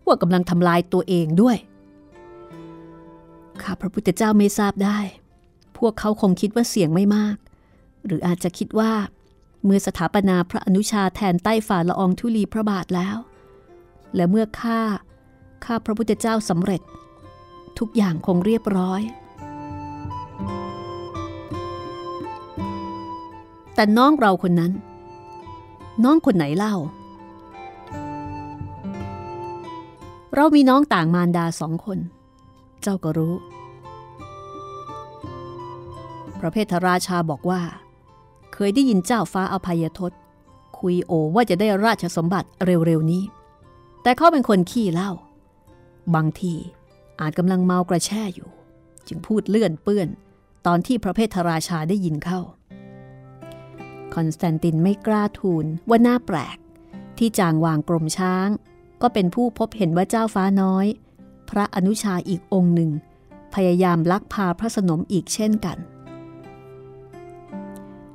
[0.05, 1.57] ว่ากำลังทำลายตัวเองด้วย
[3.61, 4.99] ข้าพระพุทธเจ้าไม่ทราบได้
[5.77, 7.37] พวกเขาคงคิดว่าเสียงไม่มาก
[8.05, 8.91] หรืออาจจะคิดว่า
[9.65, 13.17] เมื่อสถาปนาพระอนุชาแทนใต้ฝ่าละอองธุลีพระบาทแล้ว
[14.15, 14.81] และเมื่อข้า
[15.65, 16.81] ข้าพระพุทธเจ้าสำเร็จ
[17.79, 19.01] ทุกอย่างคงเรียบร้อย
[23.75, 24.71] แต่น้องเราคนนั้น
[26.03, 26.75] น้องคนไหนเล่า
[30.35, 31.99] เรามีน้องต่างมารดาสองคน
[32.81, 33.33] เจ้าก็รู้
[36.39, 37.61] พระเพทราชาบอกว่า
[38.53, 40.11] เคยได้ยินเจ้าฟ้าอภัยทศ
[40.77, 43.23] คุยโอว่าจะได้ราชสมบัติเร็วๆนี้
[44.01, 45.11] แต่เขาเป็นคนขี้เล่า
[46.15, 46.55] บางที
[47.21, 48.49] อาจกำลังเมากระแช่อยู่
[49.07, 50.07] จึงพูดเลื่อนเปื้อน
[50.65, 52.39] ตอนที่พระเพทราชาได้ยินเข้า
[54.13, 56.57] คอนสแตนตินไม่กล้าทูลว่าน่าแปลก
[57.17, 58.49] ที่จางวางกรมช้าง
[59.01, 60.85] ก็เป็นผู้พบเห็นว่าเจ้าฟ้าน้อย
[61.49, 62.91] พระอนุชาอีกองค์หนึ่ง
[63.53, 65.77] พยายามลักพาพระสนมอีกเช่นกัน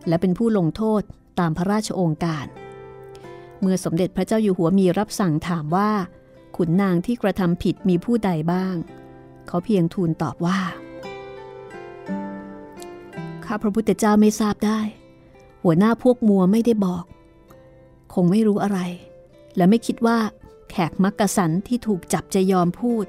[0.09, 1.03] และเป็นผู้ลงโทษ
[1.39, 2.47] ตามพระราชโองการ
[3.61, 5.91] เมื่อสมเด็จพระเจ้าอยู่หัวมีรับสั่งถามว่า
[6.57, 8.75] ขุนนางที่กระทำผิดมีผู้ใดบ้าง
[9.47, 10.61] เขาเพียงทูลตอบว่า
[13.45, 14.81] ข้าพระพุทธเจ้าไม่ทราบได้
[15.63, 17.05] หัวหน้าพวกมัวไม่ได้บอก
[18.15, 18.79] คงไม่รู้อะไร
[19.57, 20.19] และไม่คิดว่า
[20.71, 23.07] แขกมักกะสันที่ถูกจับจะยอมพูด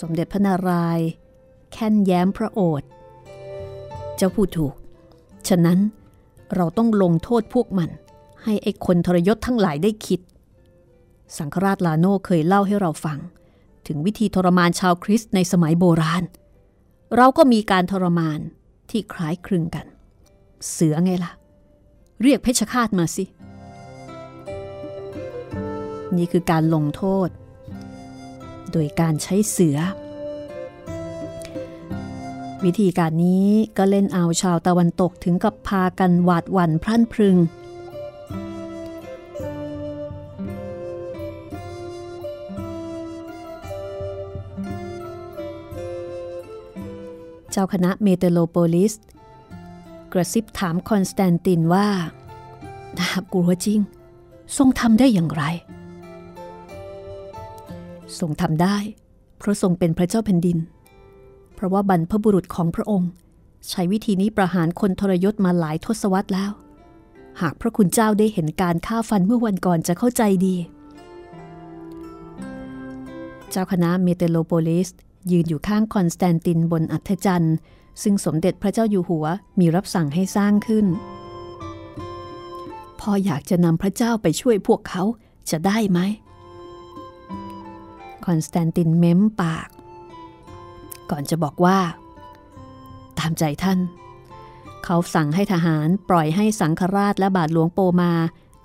[0.00, 1.08] สมเด็จพระนารายณ์
[1.72, 2.88] แค่นแย้มพระโอษฐ์
[4.16, 4.74] เจ้าพูดถูก
[5.48, 5.78] ฉะนั้น
[6.54, 7.90] เราต้องลงโทษพวกมัน
[8.42, 10.20] ให้ไอ้คนทรยศทั้งหลายได้คิด
[11.38, 13.18] สังฆราชลาโนเคยเล่าให้เราฟัง
[13.86, 16.24] ถึงวิธีทรมานชาวคริสต์ในสมัยโบราณ
[17.16, 18.38] เราก็มีการทรมาน
[18.90, 19.86] ที่คล้ายคลึงกัน
[20.70, 21.32] เสือไงล่ะ
[22.22, 23.24] เรียกเพชฌฆาตมาสิ
[26.16, 27.28] นี่คือการลงโทษ
[28.78, 29.78] โดยการใช้เสือ
[32.64, 37.36] วิธีการนี้ก็เล่นเอาชาวตะวันตกถึงกับพากันหวาดหวั่นพรั่นพรึง
[47.50, 48.92] เจ้าคณะเมเตโลโปลิส
[50.12, 51.88] กระซิบถามคอนสแตนตินว่า
[52.98, 53.80] น่ากลัวจริง
[54.56, 55.44] ทรงทำได้อย่างไร
[58.18, 58.76] ทรงทำได้
[59.38, 60.58] เพราะทรงเป็นพระเจ้าแผ่นดิน
[61.54, 63.10] เพราะว่าบรรพบุรุษของพระองค์
[63.68, 66.52] ใช้วิธีนี้ประหารคนทรยศมาหลายทศวรรษแล้ว
[67.40, 70.56] หากพระคุณเจ้าได้เห็นการฆ่าฟันเมื่อวันก่อนจะเข้าใจดี
[73.50, 74.88] เจ้าคณะเมเตโลโปลิส
[75.30, 77.56] ยืนอยู่ข้างคอนสแตนตินบนอัฐจันทร์
[78.02, 79.26] ซึ่งสมเด็จพระเจ้าอยู่หัว
[79.58, 80.86] มีรับสั่งให้สร้างขึ้น
[83.00, 85.02] พ่ออยากจะนำพระเจ้าไปช่วยพวกเขา
[85.50, 86.00] จะได้ไหม
[88.26, 89.68] คอนสแตนตินเม้มปาก
[91.10, 91.78] ก่อนจะบอกว่า
[93.18, 93.78] ตามใจท่าน
[94.84, 98.12] เขาสั่งให้ทหารปล่อยให้สังฆราชและบาทหลวงโปมา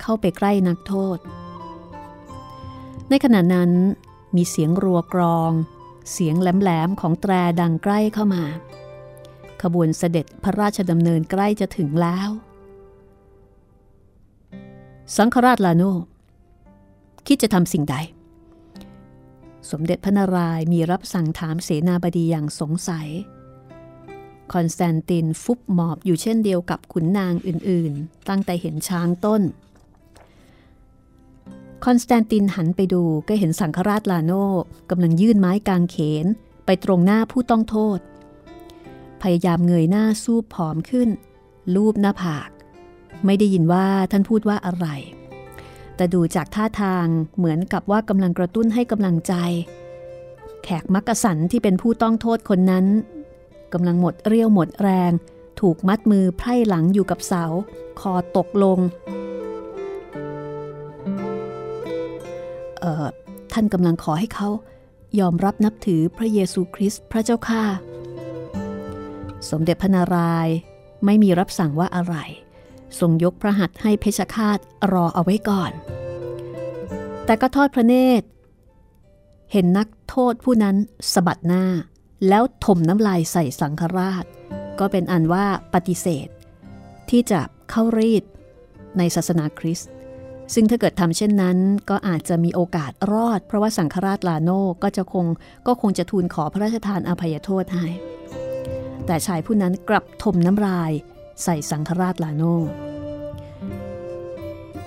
[0.00, 1.18] เข้าไปใกล้นักโทษ
[3.08, 3.70] ในขณะนั้น
[4.36, 5.52] มีเสียงรัวกรอง
[6.12, 8.44] เสียงแหลมๆของแตรดังใกล้เข้ามา
[9.62, 12.28] ขบวนเสด็จพระราชดำเนินใกล้จะถึงแล้ว
[15.16, 15.82] สังฆราชลาโน
[17.26, 17.96] คิดจะทำสิ่งใด
[19.70, 23.08] สมเด็จพระนารายมีรับสั่งถามเสนาบดีอย่างสงสัย
[24.52, 29.42] คอนสแตนตินฟุบหมอบอยู่เช่นเดียวกับขุนนางอื่นๆ ตั้งแต่เห็นช้างต้น
[31.84, 34.32] คอนสแตนตินหันไปดูก็เห็นสังฆราชลาโน
[34.90, 36.26] กำลังยื่นไม้กางเขน
[36.66, 37.98] ไปตรงหน้าผู้ต้องโทษ
[39.22, 41.08] พยายามเงยหน้าสู้ผอมขึ้น
[41.74, 42.50] ลูบหน้าผาก
[43.24, 44.86] ไม่ได้ยินว่าท่านพูดว่าอะไร
[46.02, 49.34] แต่ดูจากท่าทางเหมือนกับว่ากำลังกระตุ้นให้กำลังใจ
[50.64, 52.86] แขกมักกะสันที่เป็นผู้ต้องโทษคนนั้น
[53.72, 55.12] กำลังหมดเรี่ยวหมดแรง
[55.60, 57.44] ถูกมัดมือไพร่หลังอยู่กับเสา
[58.00, 58.78] คอตกลง
[62.80, 63.06] เอ่อ
[63.52, 64.48] ท่านกำลังขอให้เขา
[65.20, 67.62] ยอมรับนับถือพระเยซูคริสต์พระเจ้าข้า
[69.50, 70.54] สมเด็จพระนารายณ์
[71.04, 72.16] ไม่มีรับสั่งว่าอะไร
[73.00, 74.58] ทรงยกพระหัตถ์ให้เพชฌฆาต
[74.92, 75.72] รอเอาไว้ก่อน
[77.24, 78.26] แต่ก็ทอดพระเนตร
[79.52, 80.76] เห็นนักโทษผู้นั้น
[81.12, 81.64] สะบัดหน้า
[82.28, 84.24] แล้วถมน้ำลายใส่สังฆราช
[84.78, 86.28] ก็เป็นอันว่าปฏิเสธ
[87.10, 87.40] ที่จะ
[87.70, 88.24] เข้ารีด
[88.98, 89.90] ในศาสนาคริสต์
[90.54, 91.58] ซึ่งถ้าเกิดทำเช่นนั้น
[91.90, 94.50] ก็อาจจะมีโอกาสรอด เพราะว่าสังฆราชลาโน
[94.82, 95.26] ก็จะคง
[95.66, 97.86] ก็คงจะทูลขอพระราชทานอภัยโทษให้
[99.06, 100.92] แต่ชายผู้นั้นกลับถมน้ำลาย
[101.44, 102.42] ใส่สังฆราชลาโน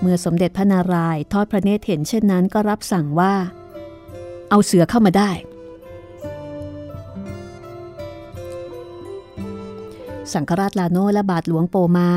[0.00, 3.34] เมื่อสมเด็จพระนารายณ์ทอดพระเนตรเห็นเช่นนั้นก็รับสั่งว่า
[4.50, 5.30] เอาเสือเข้ามาได้
[10.32, 12.10] สังฆราชลาโนและบาทหลวงโปมา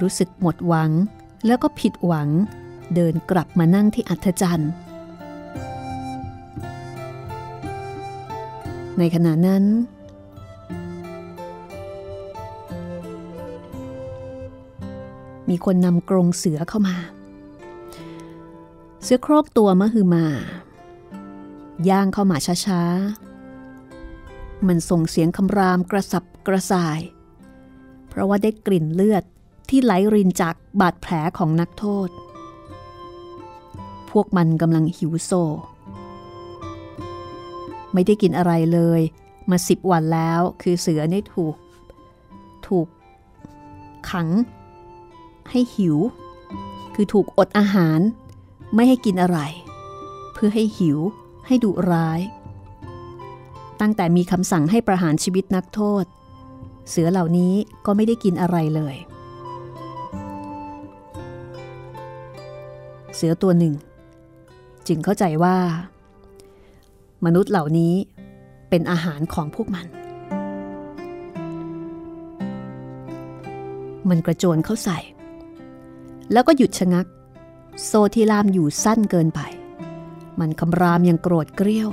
[0.00, 0.90] รู้สึกหมดหวัง
[1.46, 2.28] แล้วก็ผิดหวัง
[2.94, 4.70] เดินกลับมานั่งที่อัฐจันทร์
[8.98, 9.64] ในขณะนั้น
[15.48, 16.96] มีคนนำกรงเสือเข้ามา
[19.02, 20.26] เสือโครกตัวมะฮือมา
[21.88, 22.36] ย่างเข้ามา
[22.66, 27.00] ช้าๆ มันส่งเสียงคำรามกระสับกระส่าย
[28.08, 29.24] เพราะว่าได้กลิ่นเลือด
[29.68, 32.08] ที่ไหลรินจากบาดแผลของนักโทษ
[34.10, 35.32] พวกมันกำลังหิวโซ
[37.92, 39.00] ไม่ได้กินอะไรเลย
[39.50, 41.56] มาสิบวันแล้วคือเสือได้ถูก
[42.66, 42.86] ถูก
[44.10, 44.28] ขัง
[45.50, 45.96] ให้หิว
[46.94, 48.00] คือถูกอดอาหาร
[48.74, 49.38] ไม่ให้กินอะไร
[50.32, 50.98] เพื่อให้หิว
[51.46, 52.20] ให้ดุร้าย
[53.80, 56.04] ตั้งแต่มีคำสั่งให้ประหารชีวิตนักโทษ
[56.88, 57.54] เสือเหล่านี้
[57.86, 58.96] ก็ไม่ได้กินอะไรเลย
[63.14, 63.74] เสือตัวหนึ่ง
[64.86, 65.56] จึงเข้าใจว่า
[67.24, 67.94] มนุษย์เหล่านี้
[68.70, 69.86] เป็นอาหารของพวกมัน
[74.08, 74.98] มันกระโจนเข้าใส่
[76.32, 77.06] แล้วก็หยุดชะงัก
[77.84, 79.40] โซที่ล่ามอยู่สั้นเกินไป
[80.40, 81.90] มันคำรามยังโกรธเกรี้ยว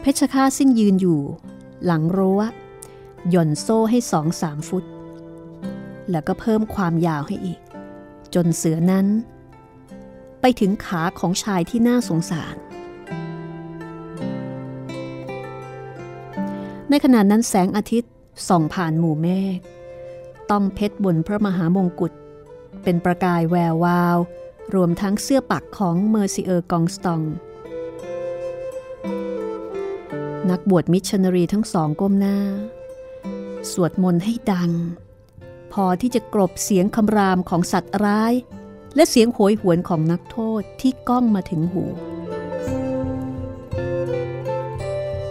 [0.00, 1.20] เพชฌฆาตซึ่งยืนอยู่
[1.84, 2.40] หลังรั้ว
[3.30, 4.84] หย่อนโซ่ให้สองสามฟุต
[6.10, 7.60] แล้วก็เพิ่มความยาวให้อีก
[8.34, 9.06] จนเสือนั้น
[10.40, 12.56] ไปถึงขาของชายที่น่าสงสาร
[16.90, 18.12] ในขณะนั้นแสงอาทิตย์
[18.48, 19.58] ส่องผ่านหมู่เมฆ
[20.50, 22.12] ต้องเพชรบนพระมหามงกุฎ
[22.82, 24.18] เป็นประกายแวววาว
[24.74, 27.22] รวมทั้งเสื้อปักของเมอร์ซิเออร์กองสตอง
[30.50, 32.38] นักบวชมิชชันนารีทั้งสองก้มหน้า
[33.72, 34.70] สวดมนต์ให้ดัง
[35.72, 38.32] พอที่จะกลบเสียงคำรามของสัตว์ร้าย
[38.96, 41.84] และเสียงโหยหวนของนักโทษที่ก้องมาถึงหู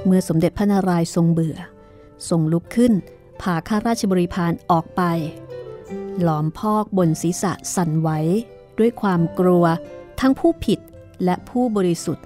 [0.06, 1.58] เมื่อสมเด็จพระนารายณ์ทรงเบื่อ
[2.30, 2.94] ทรงลุกขึ้น
[3.42, 5.02] พาข้าราชบริพารออกไป
[6.24, 8.10] หลอมพอกบนศีรษะสั่นไหว
[8.80, 9.66] ด้วยความกลัว
[10.20, 10.80] ทั้งผู้ผิด
[11.24, 12.26] และผู้บริสุทธิ์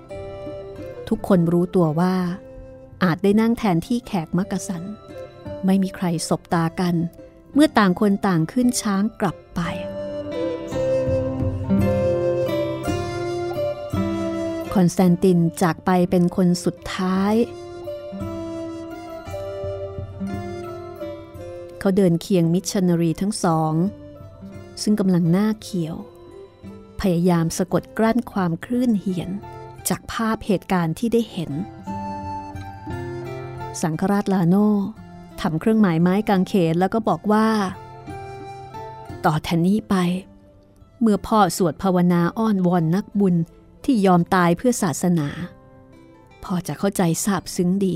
[1.07, 2.15] ทุกคนรู้ตัวว่า
[3.03, 4.83] อาจได้นั่งแทนที่แขกมักกะสัน
[5.65, 6.95] ไม่มีใครสบตากัน
[7.53, 9.61] เมื่อต่างคนต่างขึ้นช้างกลับไป
[14.73, 17.33] คอนสแตนตินจากไปเป็นคนสุดท้าย
[21.85, 23.73] เขาเดินเคียงมิชชันนารีทั้งสอง
[24.81, 25.95] ซึ่งกำลังหน้าเขียว
[27.01, 29.29] พยายามสะกดกลั้นความคลื่นเหียน
[29.89, 31.51] จากภาพเหตุการณ์ที่ได้เห็น
[33.81, 34.55] สังฆราชลาโน
[35.41, 37.47] ทำเครื่องหมายไม้กางเขนแล้วก็บอกว่า
[39.25, 39.95] ต่อแต่นี้ไป
[41.01, 43.35] เมื่อพ่อสวดภาวนาอ้อนวอนนักบุญ
[43.85, 45.27] ที่ยอมตายเพื่อศาสนา
[46.43, 47.95] พ่อจะเข้าใจซาบซึ้งดี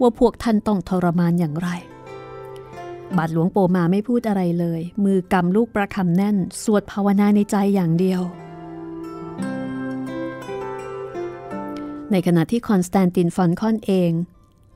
[0.00, 1.70] ว่าพวกท่านต้องทรมานอย่างไร
[3.16, 8.20] บาทหลวงโปมาไม่พูดอะไรเลย มือกำลูกประคำแน่น สวดภาวนาในใจอย่างเดียว
[12.10, 14.10] ในขณะที่คอนสแตนตินฟอลคอนเอง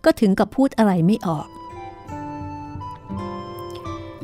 [0.05, 1.49] ก็ถึงกับพูดอะไรไม่ออก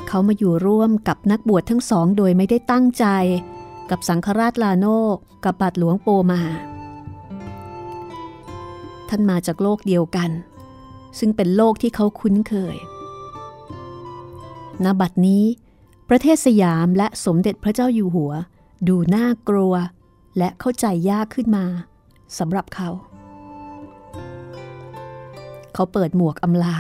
[0.08, 3.06] เขามาอยู่ร่วมกับนักบวชทั้งสองโดยไม่ได้ตั้งใจ
[3.90, 4.86] กับสังฆราชลาโน
[5.44, 6.40] กับบาทหลวงโปมา
[9.08, 10.30] ท่านมาจากโลกเดียวกัน
[11.18, 12.76] ซึ่งเป็นโลกที่เขาคุ้นเคย
[14.84, 15.44] ณบัดนี้
[16.08, 18.32] ประเทศสยามและสมเด็จพระเจ้าอยู่หัว
[18.88, 19.74] ดูน่ากลัว
[20.38, 21.64] และเข้าใจยากขึ้นมา
[22.38, 22.88] สำหรับเขา
[25.74, 26.76] เขาเปิดหมวกอำลา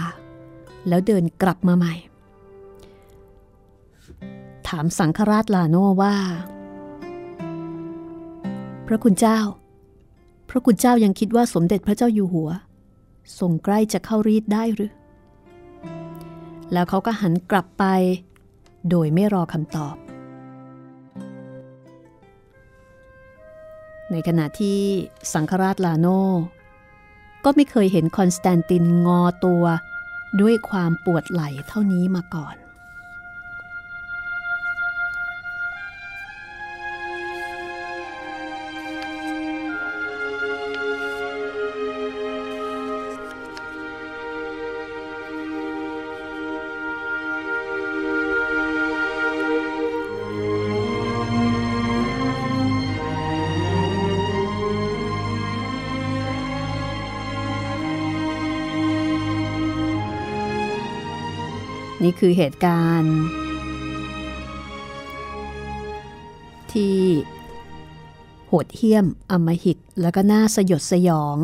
[0.88, 1.94] แล้วเดินกลับมาใหม่
[4.68, 6.14] ถามสังฆราชลาโนว่า
[8.86, 9.38] พระคุณเจ้า
[10.50, 12.50] พระคุณเจ้ายังคิดว่าสมเด็จพระเจ้าอยู่หัว
[13.38, 14.92] ทรงใกล้จะเข้ารีดได้หรือ
[16.72, 17.84] แล้วเขาก็หันกลับไป
[18.90, 19.96] โดยไม่รอคำตอบ
[24.10, 24.78] ในขณะที่
[25.32, 26.06] สังฆราชลาโน
[27.44, 29.64] ก็ไม่เคยเห็นคอนสแตนตินงอตัว
[30.40, 32.56] ด้วยความปวดไหล่เท่านี้มาก่อน
[62.10, 63.16] นี่คือเหตุการณ์
[66.72, 66.98] ที่
[68.46, 71.36] โหดเหี้ยมอมหิตแล้วก็น่าสยดสยอง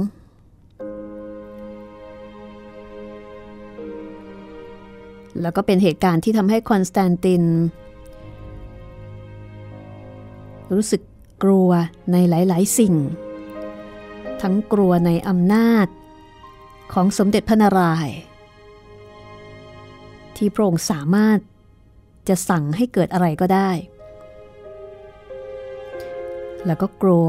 [5.43, 7.45] แล้วก็เป็นเหตุการณ์ที่ทำให้คอนสแตนติน
[10.73, 11.03] รู้สึก
[11.43, 11.71] กลัว
[12.13, 12.95] ในหลาย ๆ สิ่ง
[14.43, 15.87] ทั้งกลัวในอำนาจ
[16.93, 18.34] ของสมเด็จพระนารายณ์
[20.39, 21.39] ที่พระองค์สามารถ
[22.29, 23.71] จะสั่งให้เกิดอะไรก็ได้
[26.67, 27.29] แล้วก็กลัว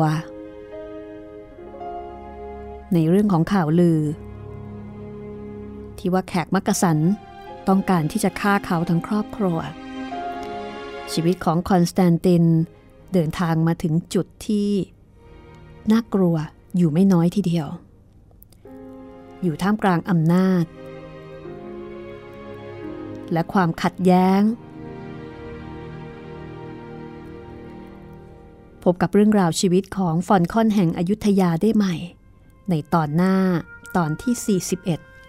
[2.94, 4.02] ในเรื่องของข่าวลือ
[5.98, 6.98] ที่ว่าแขกมักกะสัน
[7.68, 9.58] ต้องการที่จะฆ่าเขาทั้งครอบครัว
[11.14, 12.44] ชีวิตของคอนสแตนติน
[13.14, 14.70] เดินทางมาถึงจุดที่
[15.92, 16.36] น่ากลัว
[16.78, 17.68] อยู่ไม่น้อยทีเดียว
[19.44, 20.66] อยู่ท่ามกลางอำนาจ
[23.34, 24.42] และความขัดแย้ง
[28.84, 31.96] พบกับเรื่องราวชีวิตของฟอนคอนแห่งอยุธยาได้ใหม่
[32.70, 33.36] ในตอนหน้า
[33.96, 34.60] ตอนที่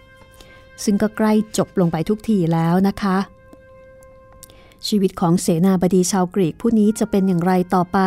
[0.03, 3.17] 41 ซึ่งก็ใกล้จบลงไปทุกทีแล้วนะคะ
[4.87, 7.99] ชีวิตของเสนาบดีชาวกรีกผู้นี้จะเป็นอย่างไรต่อไป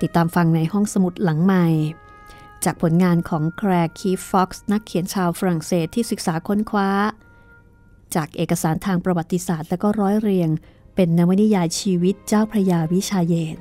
[0.00, 1.66] ติดตามฟังในห้องสมุดหลังใหม่
[2.64, 6.90] จากผลงานของแคลร์คีฟ ฟ็อกซ์นักเขียนชาวฝรั่งเศสที่ศึกษาค้นคว้า
[8.14, 10.50] จากเอกสารทางประวัติศาสตร์ และก็ร้อยเรียง
[10.94, 13.56] เป็นนวนิยายชีวิตเจ้าพระยาวิชาเยนทร์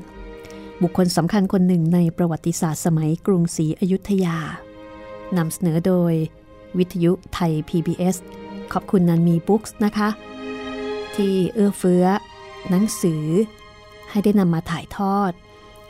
[0.82, 4.38] บุคคลสำคัญคนหนึ่งในประวัติศาสตร์สมัยกรุงศรีอยุธยา
[5.38, 6.14] นำเสนอโดย
[6.78, 8.16] วิทยุไทย PBS
[8.74, 10.10] ขอบคุณนานมีบุ๊คส์นะคะ
[11.16, 12.06] ที่เอื้อเฟื้อ
[12.70, 13.26] หนังสือ
[14.10, 15.32] ให้ได้นำมาถ่ายทอด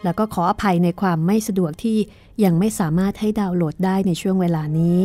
[0.03, 1.97] แล้วก็ขออภัยในความไม่สะดวกที่
[2.43, 5.01] ยังไม่สามารถให้ดาวน์โหลดได้ในช่วงเวลานี้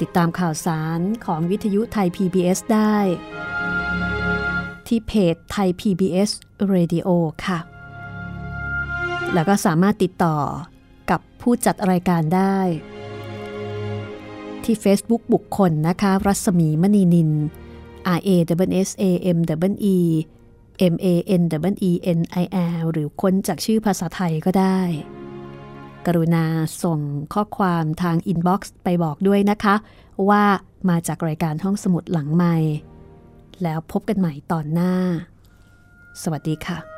[0.00, 2.96] ติดตามข่าวสารของวิทยุไทย PBS ได้
[4.86, 6.30] ที่เพจไทย PBS
[6.72, 7.08] Radio
[7.46, 7.58] ค่ะ
[9.34, 10.38] แล้วก็สามารถติดต่อ
[11.10, 12.58] กับผู้จัดรายการได้
[14.64, 17.30] ที่ Facebook บุคคลนะคะ รัศมีมณีนิน
[18.18, 18.30] R A
[18.68, 19.04] W S A
[19.36, 19.38] M
[19.70, 19.96] W E
[20.92, 21.06] M A
[21.40, 21.42] N
[21.72, 22.44] W E N I
[22.80, 24.80] L หรือค้นจากชื่อภาษาไทยก็ได้
[26.06, 26.44] กรุณา
[26.82, 26.98] ส่ง
[27.34, 29.74] ข้อความทางอินบ็อกซ์ไปบอกด้วยนะคะ
[30.28, 30.44] ว่า
[30.88, 32.56] มาจากรายการห้องสมุดหลังใหม่
[33.62, 34.92] แล้วพบกันใหม่ตอนหน้า
[36.22, 36.97] สวัสดีค่ะ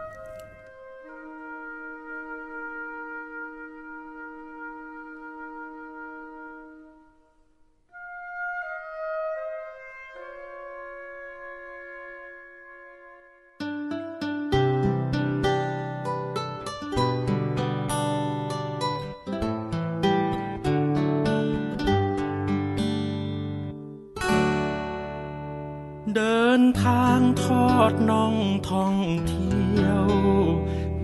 [26.83, 28.37] ทางทอดน้อง
[28.71, 28.97] ท่อง
[29.29, 30.07] เที่ยว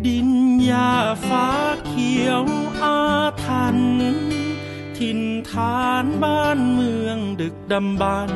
[0.06, 0.30] ดิน
[0.70, 0.92] ยา
[1.28, 1.48] ฟ้า
[1.86, 2.44] เขียว
[2.82, 3.00] อา
[3.44, 3.78] ทัน
[4.98, 8.32] ทินฐานบ้านเมืองดึกดำบรร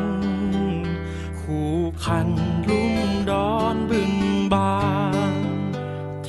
[1.41, 1.75] คู่
[2.05, 2.29] คัน
[2.69, 2.95] ลุ่ม
[3.31, 4.13] ดอนบึง
[4.55, 4.85] บา
[5.31, 5.33] ง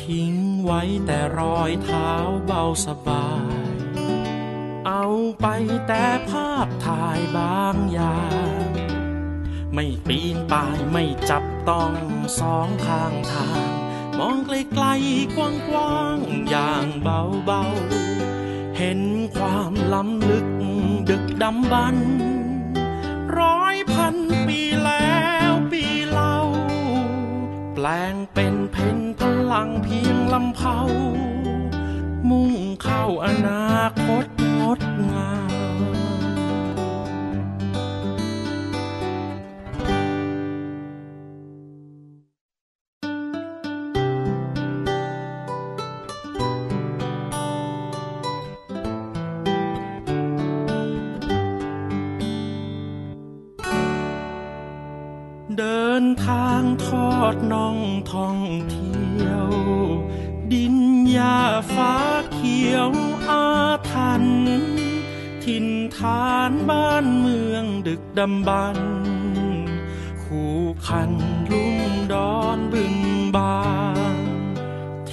[0.01, 0.33] ทิ้ง
[0.63, 2.11] ไว้แต่รอยเท้า
[2.45, 3.29] เบาสบา
[3.63, 3.75] ย
[4.87, 5.05] เอา
[5.41, 5.47] ไป
[5.87, 8.50] แต่ภาพถ่ายบางอย่าง
[9.73, 11.93] ไม่ปีนป่ายไม่จับต้อง
[12.39, 13.69] สองข้างทาง
[14.17, 15.37] มองไกลๆก
[15.73, 19.01] ว้างๆอย่างเบาๆ เห็น
[19.35, 20.47] ความล้ำลึก
[21.09, 22.09] ดึกดำบรรพ์
[23.39, 24.15] ร้อยพัน
[24.47, 25.19] ปีแล้
[25.49, 26.37] วปีเล่า
[27.73, 30.79] แปลงเป็นเพนพลังเพียงลำเผา
[32.29, 32.53] มุ่ง
[32.83, 33.65] เข้าอนา
[34.03, 34.25] คต
[34.59, 34.79] งด
[35.11, 35.40] งาม
[56.01, 57.77] นทางทอดน่อง
[58.11, 58.37] ท่อง
[58.71, 59.49] เที่ยว
[60.51, 60.75] ดิน
[61.11, 61.39] หญ้า
[61.75, 61.95] ฟ้า
[62.33, 62.91] เขียว
[63.29, 63.45] อา
[63.91, 64.71] ถรรพ์
[65.43, 68.77] ถิ่นฐานบ้านเมืองดึกดำบรร
[70.23, 70.55] คู่
[70.87, 71.11] คัน
[71.51, 71.79] ลุ่ม
[72.13, 72.95] ดอนบึง
[73.37, 73.65] บา
[74.13, 74.15] ง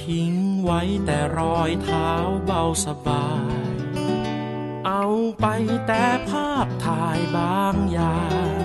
[0.01, 0.33] ทิ้ง
[0.63, 2.11] ไว้แต่รอยเท้า
[2.45, 3.65] เบาสบาย
[4.87, 5.05] เอา
[5.39, 5.45] ไป
[5.87, 8.19] แต่ภาพถ่ายบางอย่า
[8.57, 8.58] ง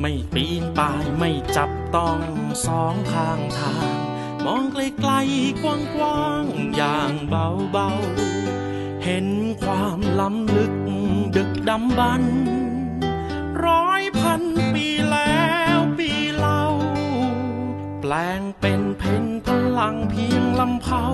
[0.00, 2.20] ไม่ปีนป่ายไม่จับต้อง
[2.66, 3.96] สองข้างทาง
[4.44, 9.26] มองไกลๆกลกว้างๆอย่างเบาๆเห็น
[9.62, 10.74] ความล้ำลึก
[11.36, 12.36] ดึกดำบรรพ์
[13.66, 14.42] ร้อยพัน
[14.74, 16.62] ปีแล้วปีเล่า
[18.00, 21.04] แปลงเป็นเพนพลังเพียงลำเผา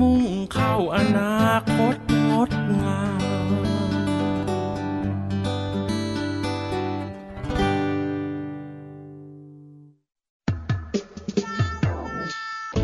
[0.00, 0.22] มุ่ง
[0.52, 1.96] เข้าอนาคต
[2.30, 3.19] งดงาม